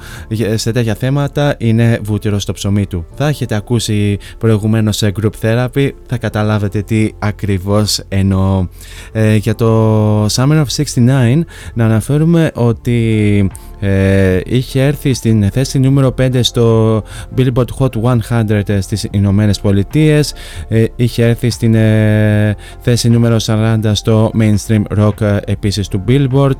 [0.55, 3.05] σε τέτοια θέματα είναι βούτυρος στο ψωμί του.
[3.15, 8.67] Θα έχετε ακούσει προηγουμένως σε group therapy, θα καταλάβετε τι ακριβώς εννοώ.
[9.11, 11.41] Ε, για το Summer of 69
[11.73, 13.49] να αναφέρουμε ότι
[13.81, 16.97] ε, είχε έρθει στην θέση νούμερο 5 στο
[17.37, 20.33] Billboard Hot 100 στις Ηνωμένες Πολιτείες.
[20.67, 26.55] Ε, είχε έρθει στην ε, θέση νούμερο 40 στο Mainstream Rock ε, επίσης του Billboard.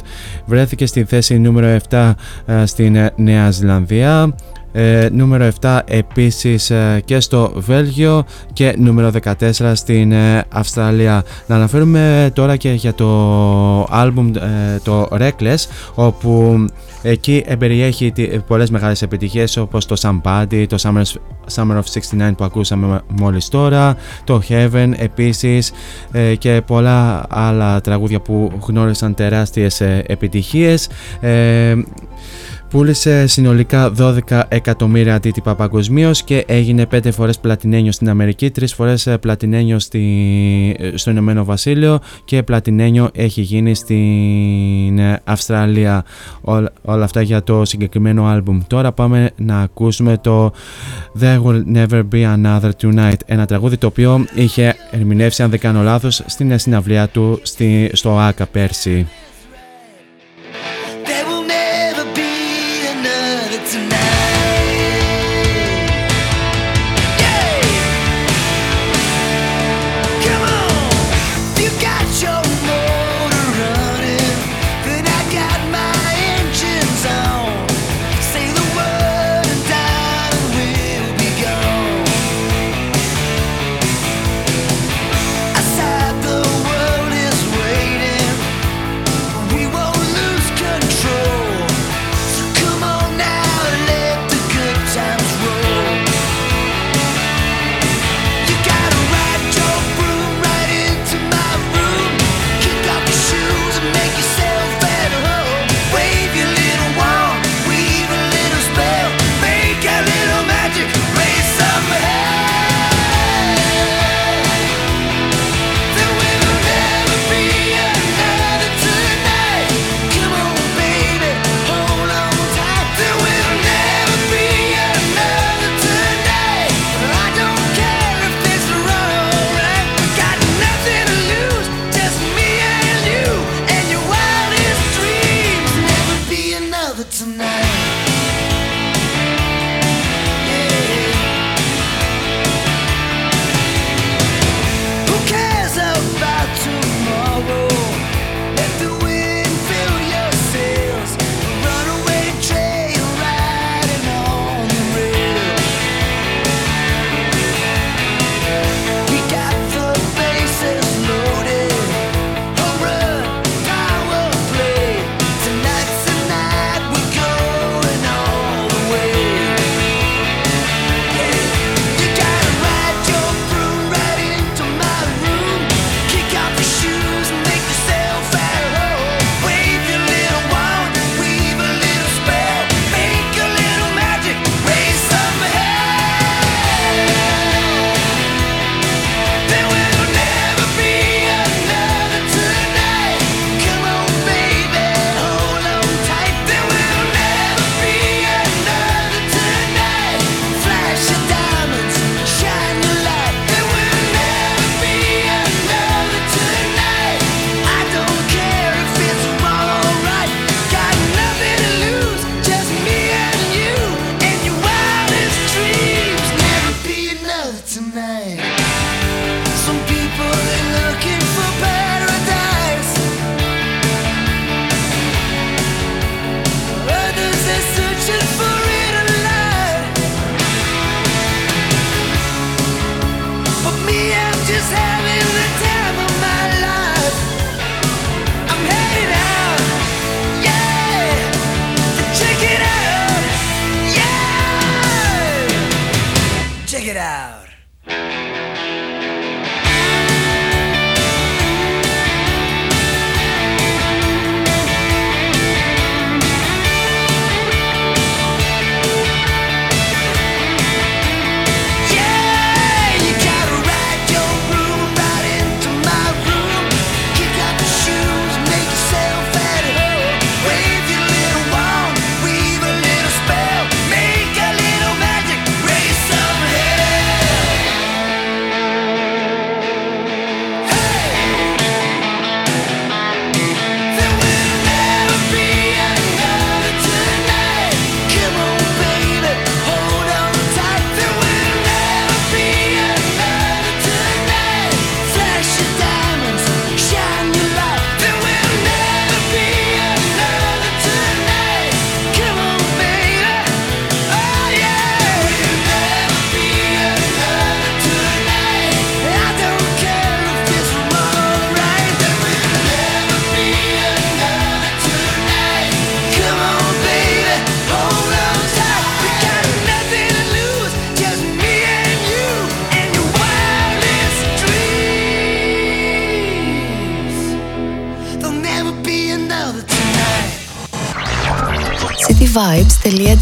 [0.46, 2.12] Βρέθηκε στην θέση νούμερο 7
[2.66, 4.36] στην Νέα Ζηλανδία
[4.72, 8.24] ε, νούμερο 7 επίσης ε, και στο Βέλγιο
[8.54, 11.24] και νούμερο 14 στην ε, Αυστραλία.
[11.48, 13.08] Να αναφέρουμε τώρα και για το
[13.90, 15.66] άλμπουμ ε, το Reckless
[15.96, 16.66] όπου
[17.02, 18.14] εκεί εμπεριέχει
[18.48, 21.04] πολλές μεγάλες επιτυχίες όπως το Somebody, το Summer,
[21.56, 25.72] Summer of 69 που ακούσαμε μόλις τώρα, το Heaven επίσης
[26.38, 30.88] και πολλά άλλα τραγούδια που γνώρισαν τεράστιες επιτυχίες.
[32.72, 39.08] Πούλησε συνολικά 12 εκατομμύρια αντίτυπα παγκοσμίως και έγινε 5 φορές πλατινένιο στην Αμερική, 3 φορές
[39.08, 46.04] ε, πλατινένιο στη, ε, στο Ηνωμένο Βασίλειο και πλατινένιο έχει γίνει στην ε, Αυστραλία.
[46.42, 48.60] όλα αυτά για το συγκεκριμένο άλμπουμ.
[48.68, 50.52] Τώρα πάμε να ακούσουμε το
[51.20, 55.82] There Will Never Be Another Tonight, ένα τραγούδι το οποίο είχε ερμηνεύσει αν δεν κάνω
[55.82, 59.08] λάθος στην συναυλία του στη, στο ΆΚΑ πέρσι.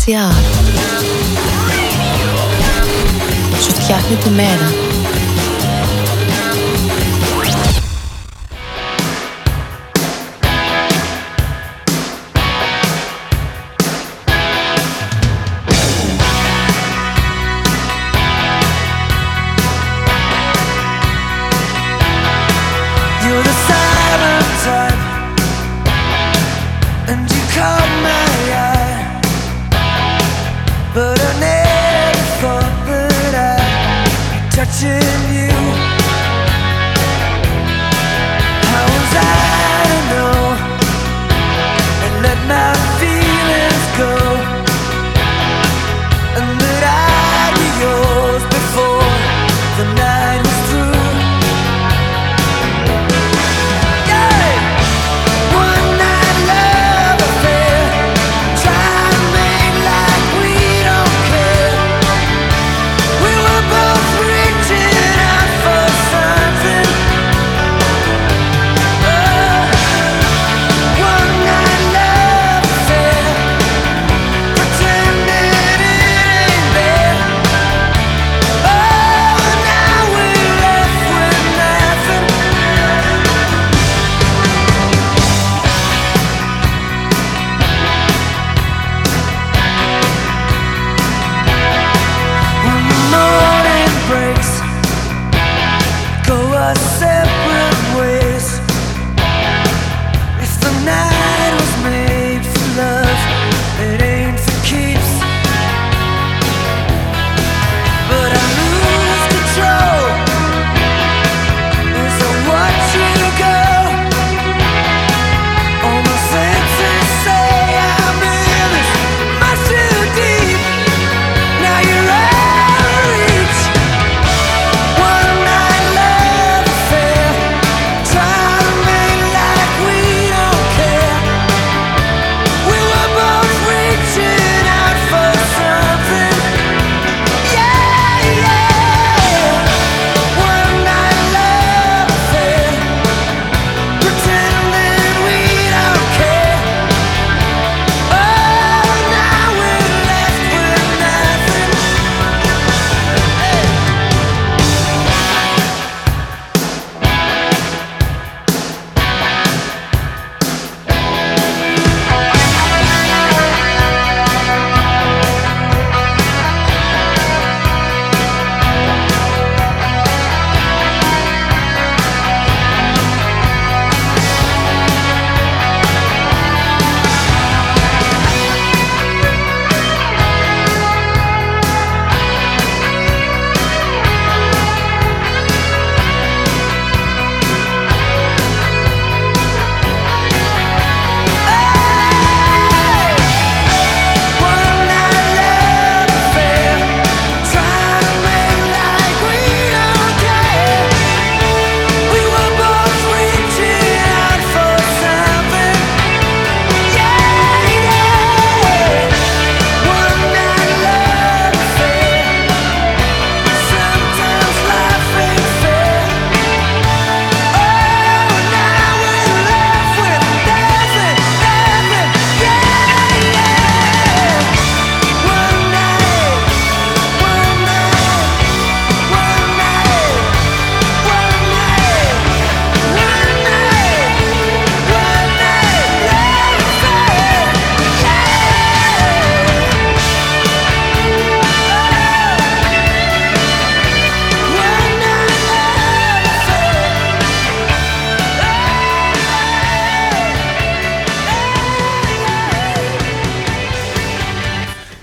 [0.08, 0.59] Yard.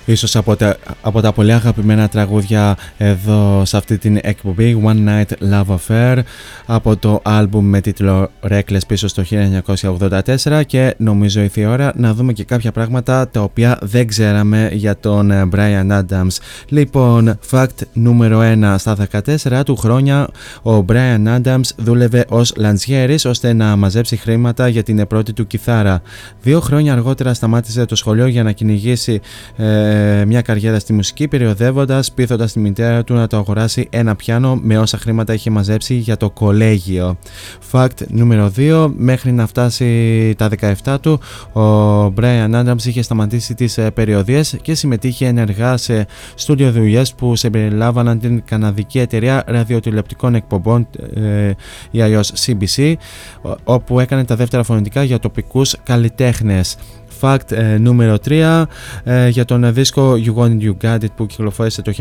[0.07, 5.53] Ίσως από τα, από τα πολύ αγαπημένα τραγούδια εδώ σε αυτή την εκπομπή One Night
[5.53, 6.19] Love Affair
[6.67, 9.23] από το άλμπουμ με τίτλο Reckless πίσω στο
[10.45, 14.69] 1984 και νομίζω ήρθε η ώρα να δούμε και κάποια πράγματα τα οποία δεν ξέραμε
[14.73, 16.37] για τον ε, Brian Adams.
[16.69, 18.97] Λοιπόν, fact νούμερο 1 στα
[19.47, 20.29] 14 του χρόνια
[20.63, 26.03] ο Brian Adams δούλευε ως λαντσιέρης ώστε να μαζέψει χρήματα για την πρώτη του κιθάρα.
[26.43, 29.21] Δύο χρόνια αργότερα σταμάτησε το σχολείο για να κυνηγήσει
[29.57, 34.17] ε, ε, μια καριέρα στη μουσική, περιοδεύοντας, πείθοντας τη μητέρα του να το αγοράσει ένα
[34.17, 37.19] πιάνο με όσα χρήματα είχε μαζέψει για το κολέγιο.
[37.73, 38.93] Fact νούμερο 2.
[38.97, 40.49] Μέχρι να φτάσει τα
[40.85, 41.21] 17 του,
[41.53, 47.37] ο Brian Adams είχε σταματήσει τις ε, περιοδίες και συμμετείχε ενεργά σε στούντιο δουλειές που
[47.37, 51.51] συμπεριλάβαναν την καναδική εταιρεία ραδιοτηλεπτικών εκπομπών, ε,
[51.91, 52.95] ή αλλιώ CBC,
[53.65, 56.77] όπου έκανε τα δεύτερα φωνητικά για τοπικούς καλλιτέχνες.
[57.21, 58.65] Fact ε, νούμερο 3
[59.05, 61.93] ε, για τον δίσκο You Want You Got It που κυκλοφόρησε το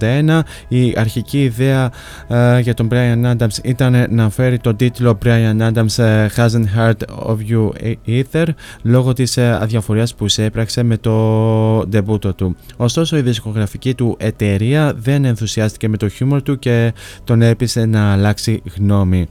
[0.00, 1.90] 1981 η αρχική ιδέα
[2.28, 7.26] ε, για τον Brian Adams ήταν να φέρει τον τίτλο Brian Adams ε, Hasn't Heard
[7.26, 7.70] of You
[8.06, 8.46] Either
[8.82, 12.56] λόγω της αδιαφορίας που έπραξε με το ντεμπούτο του.
[12.76, 16.92] Ωστόσο η δισκογραφική του εταιρεία δεν ενθουσιάστηκε με το χιούμορ του και
[17.24, 19.28] τον έπεισε να αλλάξει γνώμη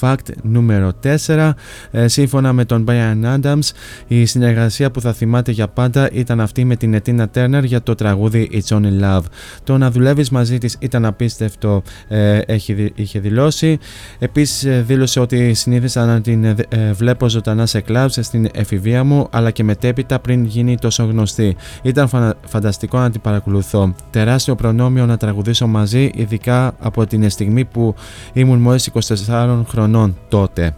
[0.00, 0.92] fact νούμερο
[1.26, 1.50] 4.
[1.90, 3.70] Ε, σύμφωνα με τον Brian Adams,
[4.06, 7.94] η συνεργασία που θα θυμάται για πάντα ήταν αυτή με την Ετίνα Turner για το
[7.94, 9.22] τραγούδι It's Only Love.
[9.64, 13.78] Το να δουλεύεις μαζί της ήταν απίστευτο, ε, έχει, είχε δηλώσει.
[14.18, 19.26] Επίσης, ε, δήλωσε ότι συνήθισα να την ε, βλέπω ζωντανά σε κλαμπς στην εφηβεία μου,
[19.30, 21.56] αλλά και μετέπειτα πριν γίνει τόσο γνωστή.
[21.82, 23.94] Ήταν φανταστικό να την παρακολουθώ.
[24.10, 27.94] Τεράστιο προνόμιο να τραγουδήσω μαζί, ειδικά από την στιγμή που
[28.32, 28.90] ήμουν μόλις
[29.26, 29.91] 24 χρονών
[30.28, 30.74] τότε.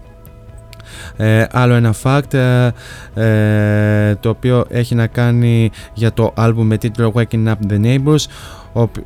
[1.16, 2.70] Ε, άλλο ένα fact ε,
[3.14, 8.24] ε, το οποίο έχει να κάνει για το άλμπουμ με τίτλο Waking Up The Neighbors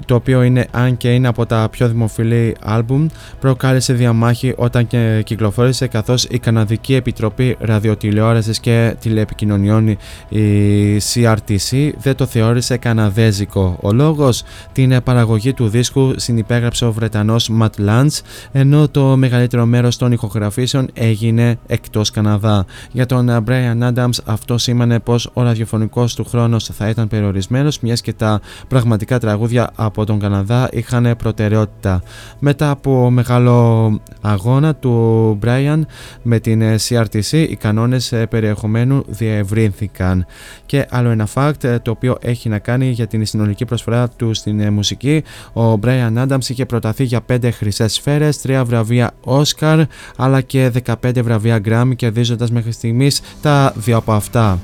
[0.07, 3.07] το οποίο είναι αν και είναι από τα πιο δημοφιλή άλμπουμ
[3.41, 9.89] προκάλεσε διαμάχη όταν και κυκλοφόρησε καθώς η Καναδική Επιτροπή Ραδιοτηλεόρασης και Τηλεεπικοινωνιών
[10.29, 13.79] η CRTC δεν το θεώρησε καναδέζικο.
[13.81, 14.43] Ο λόγος
[14.73, 18.21] την παραγωγή του δίσκου συνυπέγραψε ο Βρετανός Matt Lance
[18.53, 22.65] ενώ το μεγαλύτερο μέρος των ηχογραφήσεων έγινε εκτός Καναδά.
[22.93, 28.01] Για τον Brian Adams αυτό σήμανε πως ο ραδιοφωνικός του χρόνος θα ήταν περιορισμένος μιας
[28.01, 32.03] και τα πραγματικά τραγούδια από τον Καναδά είχαν προτεραιότητα.
[32.39, 35.81] Μετά από μεγάλο αγώνα του Brian
[36.23, 40.27] με την CRTC οι κανόνες περιεχομένου διευρύνθηκαν.
[40.67, 44.73] Και άλλο ένα fact το οποίο έχει να κάνει για την συνολική προσφορά του στην
[44.73, 45.23] μουσική.
[45.53, 49.83] Ο Brian Adams είχε προταθεί για 5 χρυσές σφαίρες, 3 βραβεία Oscar
[50.17, 54.59] αλλά και 15 βραβεία Grammy κερδίζοντας μέχρι στιγμής τα δύο από αυτά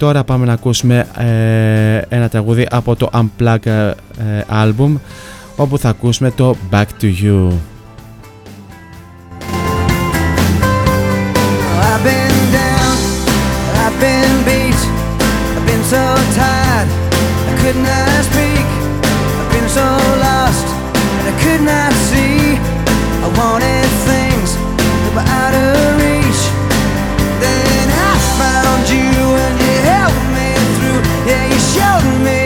[0.00, 4.94] τώρα πάμε να ακούσουμε ε, ένα τραγούδι από το Unplugged ε, ε, Album
[5.56, 7.48] όπου θα ακούσουμε το Back to You.
[31.74, 32.39] Showed me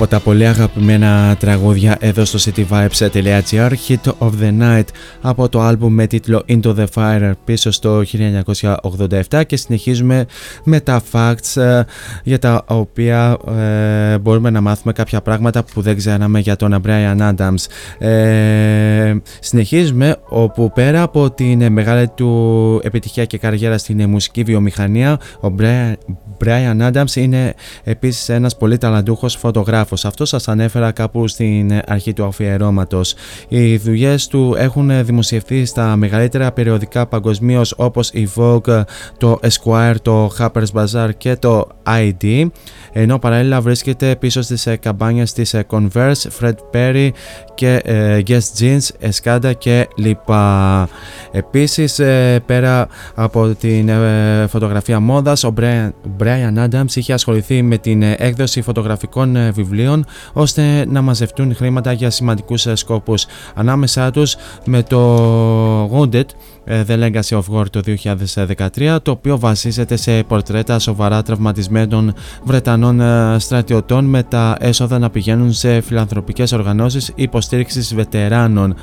[0.00, 4.84] από τα πολύ αγαπημένα τραγούδια εδώ στο cityvibes.gr Hit of the Night
[5.20, 8.02] από το άλμπουμ με τίτλο Into the Fire πίσω στο
[9.30, 10.26] 1987 και συνεχίζουμε
[10.64, 11.82] με τα facts ε,
[12.24, 17.34] για τα οποία ε, μπορούμε να μάθουμε κάποια πράγματα που δεν ξέραμε για τον Brian
[17.34, 17.64] Adams.
[18.06, 25.48] Ε, συνεχίζουμε όπου πέρα από την μεγάλη του επιτυχία και καριέρα στην μουσική βιομηχανία ο
[25.58, 25.92] Brian,
[26.44, 27.54] Brian Adams είναι
[27.84, 30.04] επίσης ένας πολύ ταλαντούχος φωτογράφος.
[30.04, 33.14] Αυτό σας ανέφερα κάπου στην αρχή του αφιερώματος.
[33.48, 38.82] Οι δουλειές του έχουν δημοσιευθεί στα μεγαλύτερα περιοδικά παγκοσμίως όπως η Vogue,
[39.18, 42.46] το Esquire, το Harper's Bazaar και το ID
[42.92, 47.10] ενώ παράλληλα βρίσκεται πίσω στις καμπάνιες της Converse, Fred Perry
[47.54, 50.88] και ε, Guess Jeans, Escada και λοιπά.
[51.30, 55.90] Επίσης ε, πέρα από την ε, φωτογραφία μόδας ο Brian,
[56.22, 62.66] Brian Adams είχε ασχοληθεί με την έκδοση φωτογραφικών βιβλίων ώστε να μαζευτούν χρήματα για σημαντικούς
[62.72, 63.26] σκόπους.
[63.54, 66.26] Ανάμεσά τους με το Wounded
[66.68, 67.80] The Legacy of War το
[68.76, 72.14] 2013 το οποίο βασίζεται σε πορτρέτα σοβαρά τραυματισμένων
[72.44, 73.00] Βρετανών
[73.40, 78.74] στρατιωτών με τα έσοδα να πηγαίνουν σε φιλανθρωπικές οργανώσεις υποστήριξης βετεράνων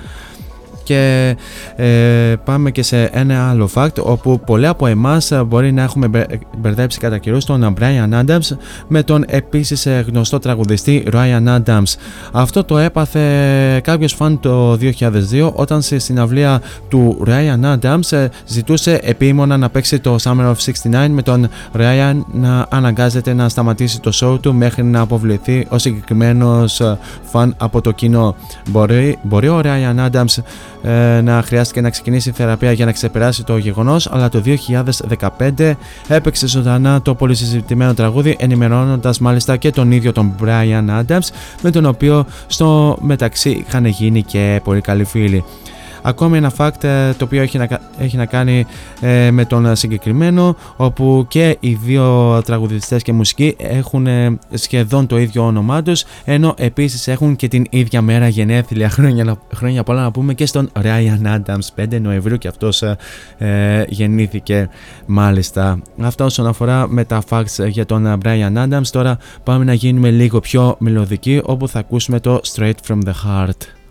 [0.86, 1.36] και
[1.76, 6.10] ε, πάμε και σε ένα άλλο fact όπου πολλοί από εμάς μπορεί να έχουμε
[6.57, 8.57] μπερδέψει κατά καιρούς τον Brian Adams
[8.88, 11.95] με τον επίσης ε, γνωστό τραγουδιστή Ryan Adams.
[12.32, 13.22] Αυτό το έπαθε
[13.84, 19.99] κάποιος φαν το 2002 όταν στη συναυλία του Ryan Adams ε, ζητούσε επίμονα να παίξει
[19.99, 20.56] το Summer of
[20.91, 21.48] 69 με τον
[21.78, 26.82] Ryan να αναγκάζεται να σταματήσει το show του μέχρι να αποβληθεί ο συγκεκριμένος
[27.24, 28.36] φαν από το κοινό.
[28.70, 30.44] Μπορεί, μπορεί ο Ryan Adams
[30.86, 34.41] ε, να χρειάστηκε να ξεκινήσει θεραπεία για να ξεπεράσει το γεγονός, αλλά το
[35.57, 35.74] 2015
[36.07, 41.28] έπαιξε ζωντανά το πολύ συζητημένο τραγούδι, ενημερώνοντας μάλιστα και τον ίδιο τον Brian Adams,
[41.62, 45.44] με τον οποίο στο μεταξύ είχαν γίνει και πολύ καλοί φίλοι.
[46.07, 47.68] Ακόμη ένα fact ε, το οποίο έχει να,
[47.98, 48.65] έχει να κάνει
[49.02, 55.18] ε, με τον συγκεκριμένο όπου και οι δύο τραγουδιστές και μουσικοί έχουν ε, σχεδόν το
[55.18, 60.11] ίδιο όνομά τους ενώ επίσης έχουν και την ίδια μέρα γενέθλια χρόνια, χρόνια πολλά να
[60.11, 62.82] πούμε και στον Ryan Adams 5 Νοεμβρίου και αυτός
[63.38, 64.69] ε, γεννήθηκε
[65.06, 65.80] μάλιστα.
[66.02, 70.40] Αυτό όσον αφορά με τα facts για τον Brian Adams τώρα πάμε να γίνουμε λίγο
[70.40, 73.85] πιο μελωδικοί όπου θα ακούσουμε το Straight from the Heart.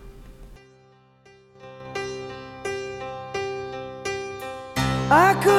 [5.11, 5.54] I could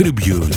[0.00, 0.49] Tribune.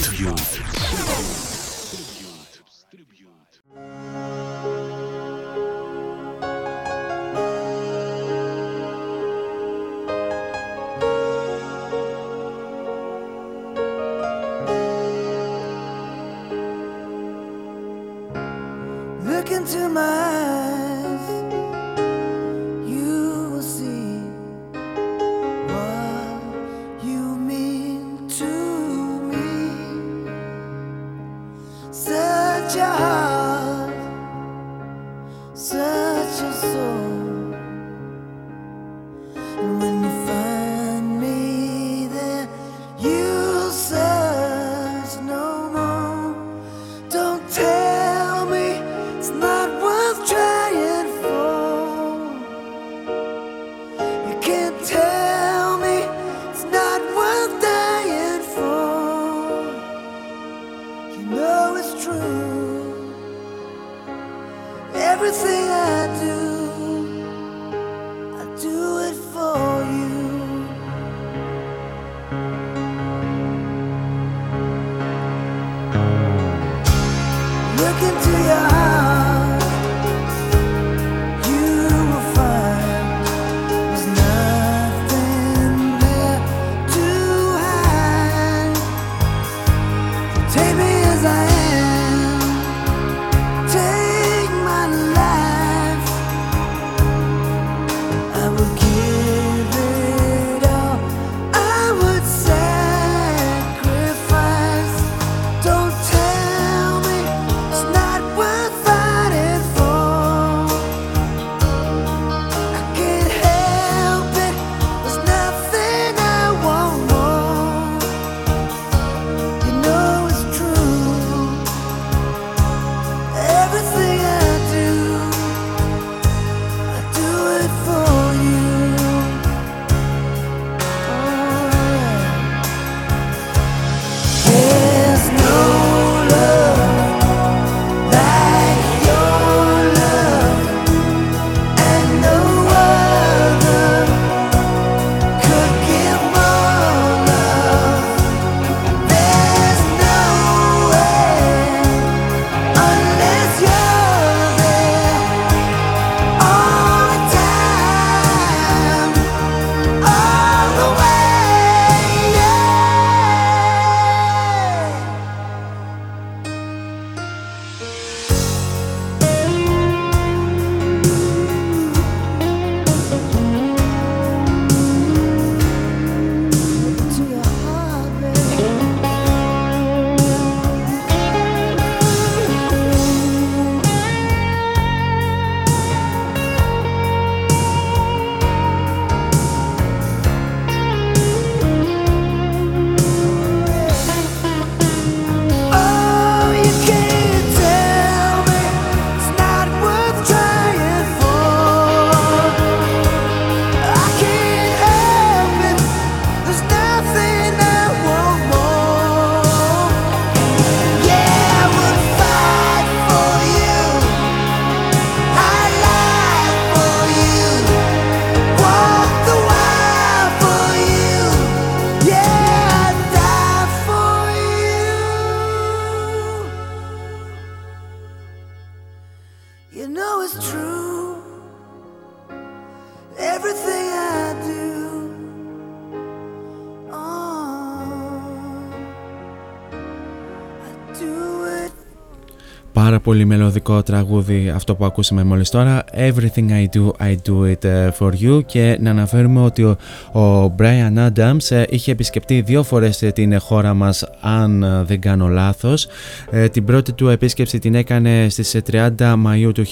[243.13, 245.83] Πολύ μελωδικό τραγούδι αυτό που ακούσαμε μόλις τώρα.
[245.97, 248.45] Everything I do, I do it uh, for you.
[248.45, 249.77] Και να αναφέρουμε ότι ο,
[250.19, 255.01] ο Brian Adams ε, είχε επισκεφτεί δύο φορές ε, την χώρα μας αν ε, δεν
[255.01, 255.87] κάνω λάθος.
[256.31, 259.65] Ε, την πρώτη του επίσκεψη την έκανε στις ε, 30 Μαΐου του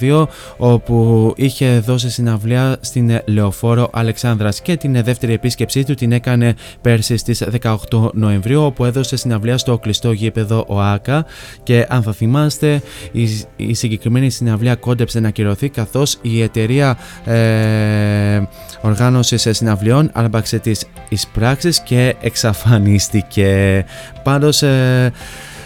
[0.00, 0.26] 1992
[0.56, 4.60] όπου είχε δώσει συναυλία στην ε, Λεωφόρο Αλεξάνδρας.
[4.60, 7.76] Και την ε, δεύτερη επίσκεψή του την έκανε πέρσι στις 18
[8.12, 11.24] Νοεμβρίου όπου έδωσε συναυλία στο κλειστό γήπεδο ΟΑΚΑ.
[11.62, 12.82] Και αν θα θυμάστε
[13.12, 18.42] η, η συγκεκριμένη συναυλία κόντεψε να κυρωθεί καθώς η εταιρεία ε,
[18.80, 23.84] οργάνωσης συναυλιών άρπαξε τις εισπράξεις και εξαφανίστηκε.
[24.22, 25.12] Πάντως ε,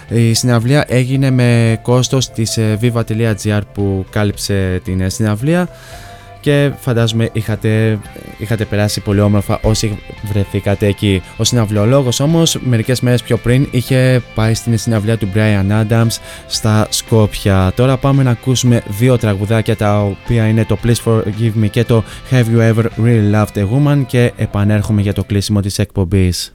[0.09, 5.69] η συναυλία έγινε με κόστος της ε, viva.gr που κάλυψε την ε, συναυλία
[6.47, 7.99] και φαντάζομαι είχατε,
[8.39, 11.23] είχατε περάσει πολύ όμορφα όσοι βρεθήκατε εκεί.
[11.37, 16.87] Ο συναυλιολόγος όμως μερικές μέρες πιο πριν είχε πάει στην συναυλία του Brian Adams στα
[16.91, 17.73] Σκόπια.
[17.77, 22.05] Τώρα πάμε να ακούσουμε δύο τραγουδάκια τα οποία είναι το Please Forgive Me και το
[22.31, 26.53] Have You Ever Really Loved a Woman και επανέρχομαι για το κλείσιμο της εκπομπής.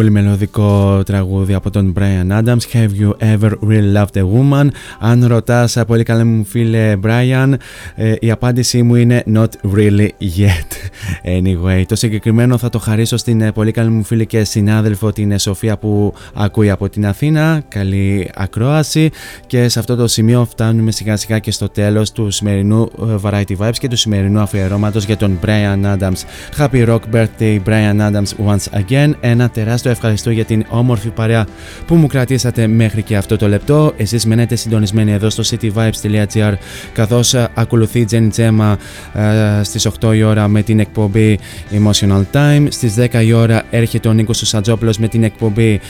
[0.00, 2.58] Πολύ μελωδικό τραγούδι από τον Brian Adams.
[2.72, 4.68] Have you ever really loved a woman;
[4.98, 7.52] Αν ρωτάς πολύ καλά μου φίλε Brian
[7.94, 10.08] ε, Η απάντησή μου είναι Not really
[10.38, 10.69] yet
[11.24, 15.38] Anyway το συγκεκριμένο θα το χαρίσω στην ε, πολύ καλή μου φίλη και συνάδελφο την
[15.38, 17.62] Σοφία που ακούει από την Αθήνα.
[17.68, 19.10] Καλή ακρόαση.
[19.46, 23.56] Και σε αυτό το σημείο φτάνουμε σιγά σιγά και στο τέλος του σημερινού ε, Variety
[23.58, 26.24] Vibes και του σημερινού αφιερώματος για τον Brian Adams.
[26.58, 29.10] Happy Rock Birthday Brian Adams once again.
[29.20, 31.46] Ένα τεράστιο ευχαριστώ για την όμορφη παρέα
[31.86, 33.92] που μου κρατήσατε μέχρι και αυτό το λεπτό.
[33.96, 36.52] Εσείς μένετε συντονισμένοι εδώ στο cityvibes.gr
[36.92, 38.74] καθώς ε, ακολουθεί η Jenny Gemma
[39.14, 41.09] ε, στις 8 η ώρα με την εκπομπή
[41.70, 42.66] Emotional Time.
[42.68, 45.80] Στις 10 η ώρα έρχεται ο Νίκος Σαντζόπουλος με την εκπομπή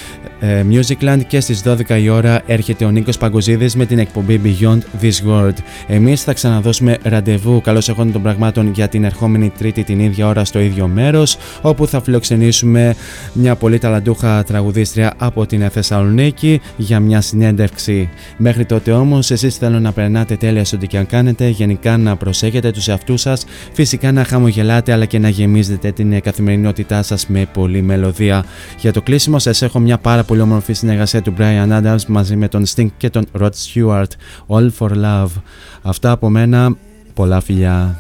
[0.40, 4.78] ε, Musicland και στις 12 η ώρα έρχεται ο Νίκος Παγκοζίδης με την εκπομπή Beyond
[5.02, 5.54] This World.
[5.88, 10.44] Εμείς θα ξαναδώσουμε ραντεβού καλώς εχόντων των πραγμάτων για την ερχόμενη Τρίτη την ίδια ώρα
[10.44, 12.94] στο ίδιο μέρος όπου θα φιλοξενήσουμε
[13.32, 18.08] μια πολύ ταλαντούχα τραγουδίστρια από την Θεσσαλονίκη για μια συνέντευξη.
[18.36, 22.16] Μέχρι τότε όμως εσείς θέλω να περνάτε τέλεια σε ό,τι και αν κάνετε, γενικά να
[22.16, 27.46] προσέχετε τους εαυτούς σας, φυσικά να χαμογελάτε αλλά και να γεμίζετε την καθημερινότητά σας με
[27.52, 28.44] πολλή μελωδία.
[28.78, 32.48] Για το κλείσιμο σας έχω μια πάρα πολύ όμορφη συνεργασία του Brian Adams μαζί με
[32.48, 34.10] τον Sting και τον Rod Stewart,
[34.46, 35.30] All for Love.
[35.82, 36.76] Αυτά από μένα,
[37.14, 37.98] πολλά φιλιά.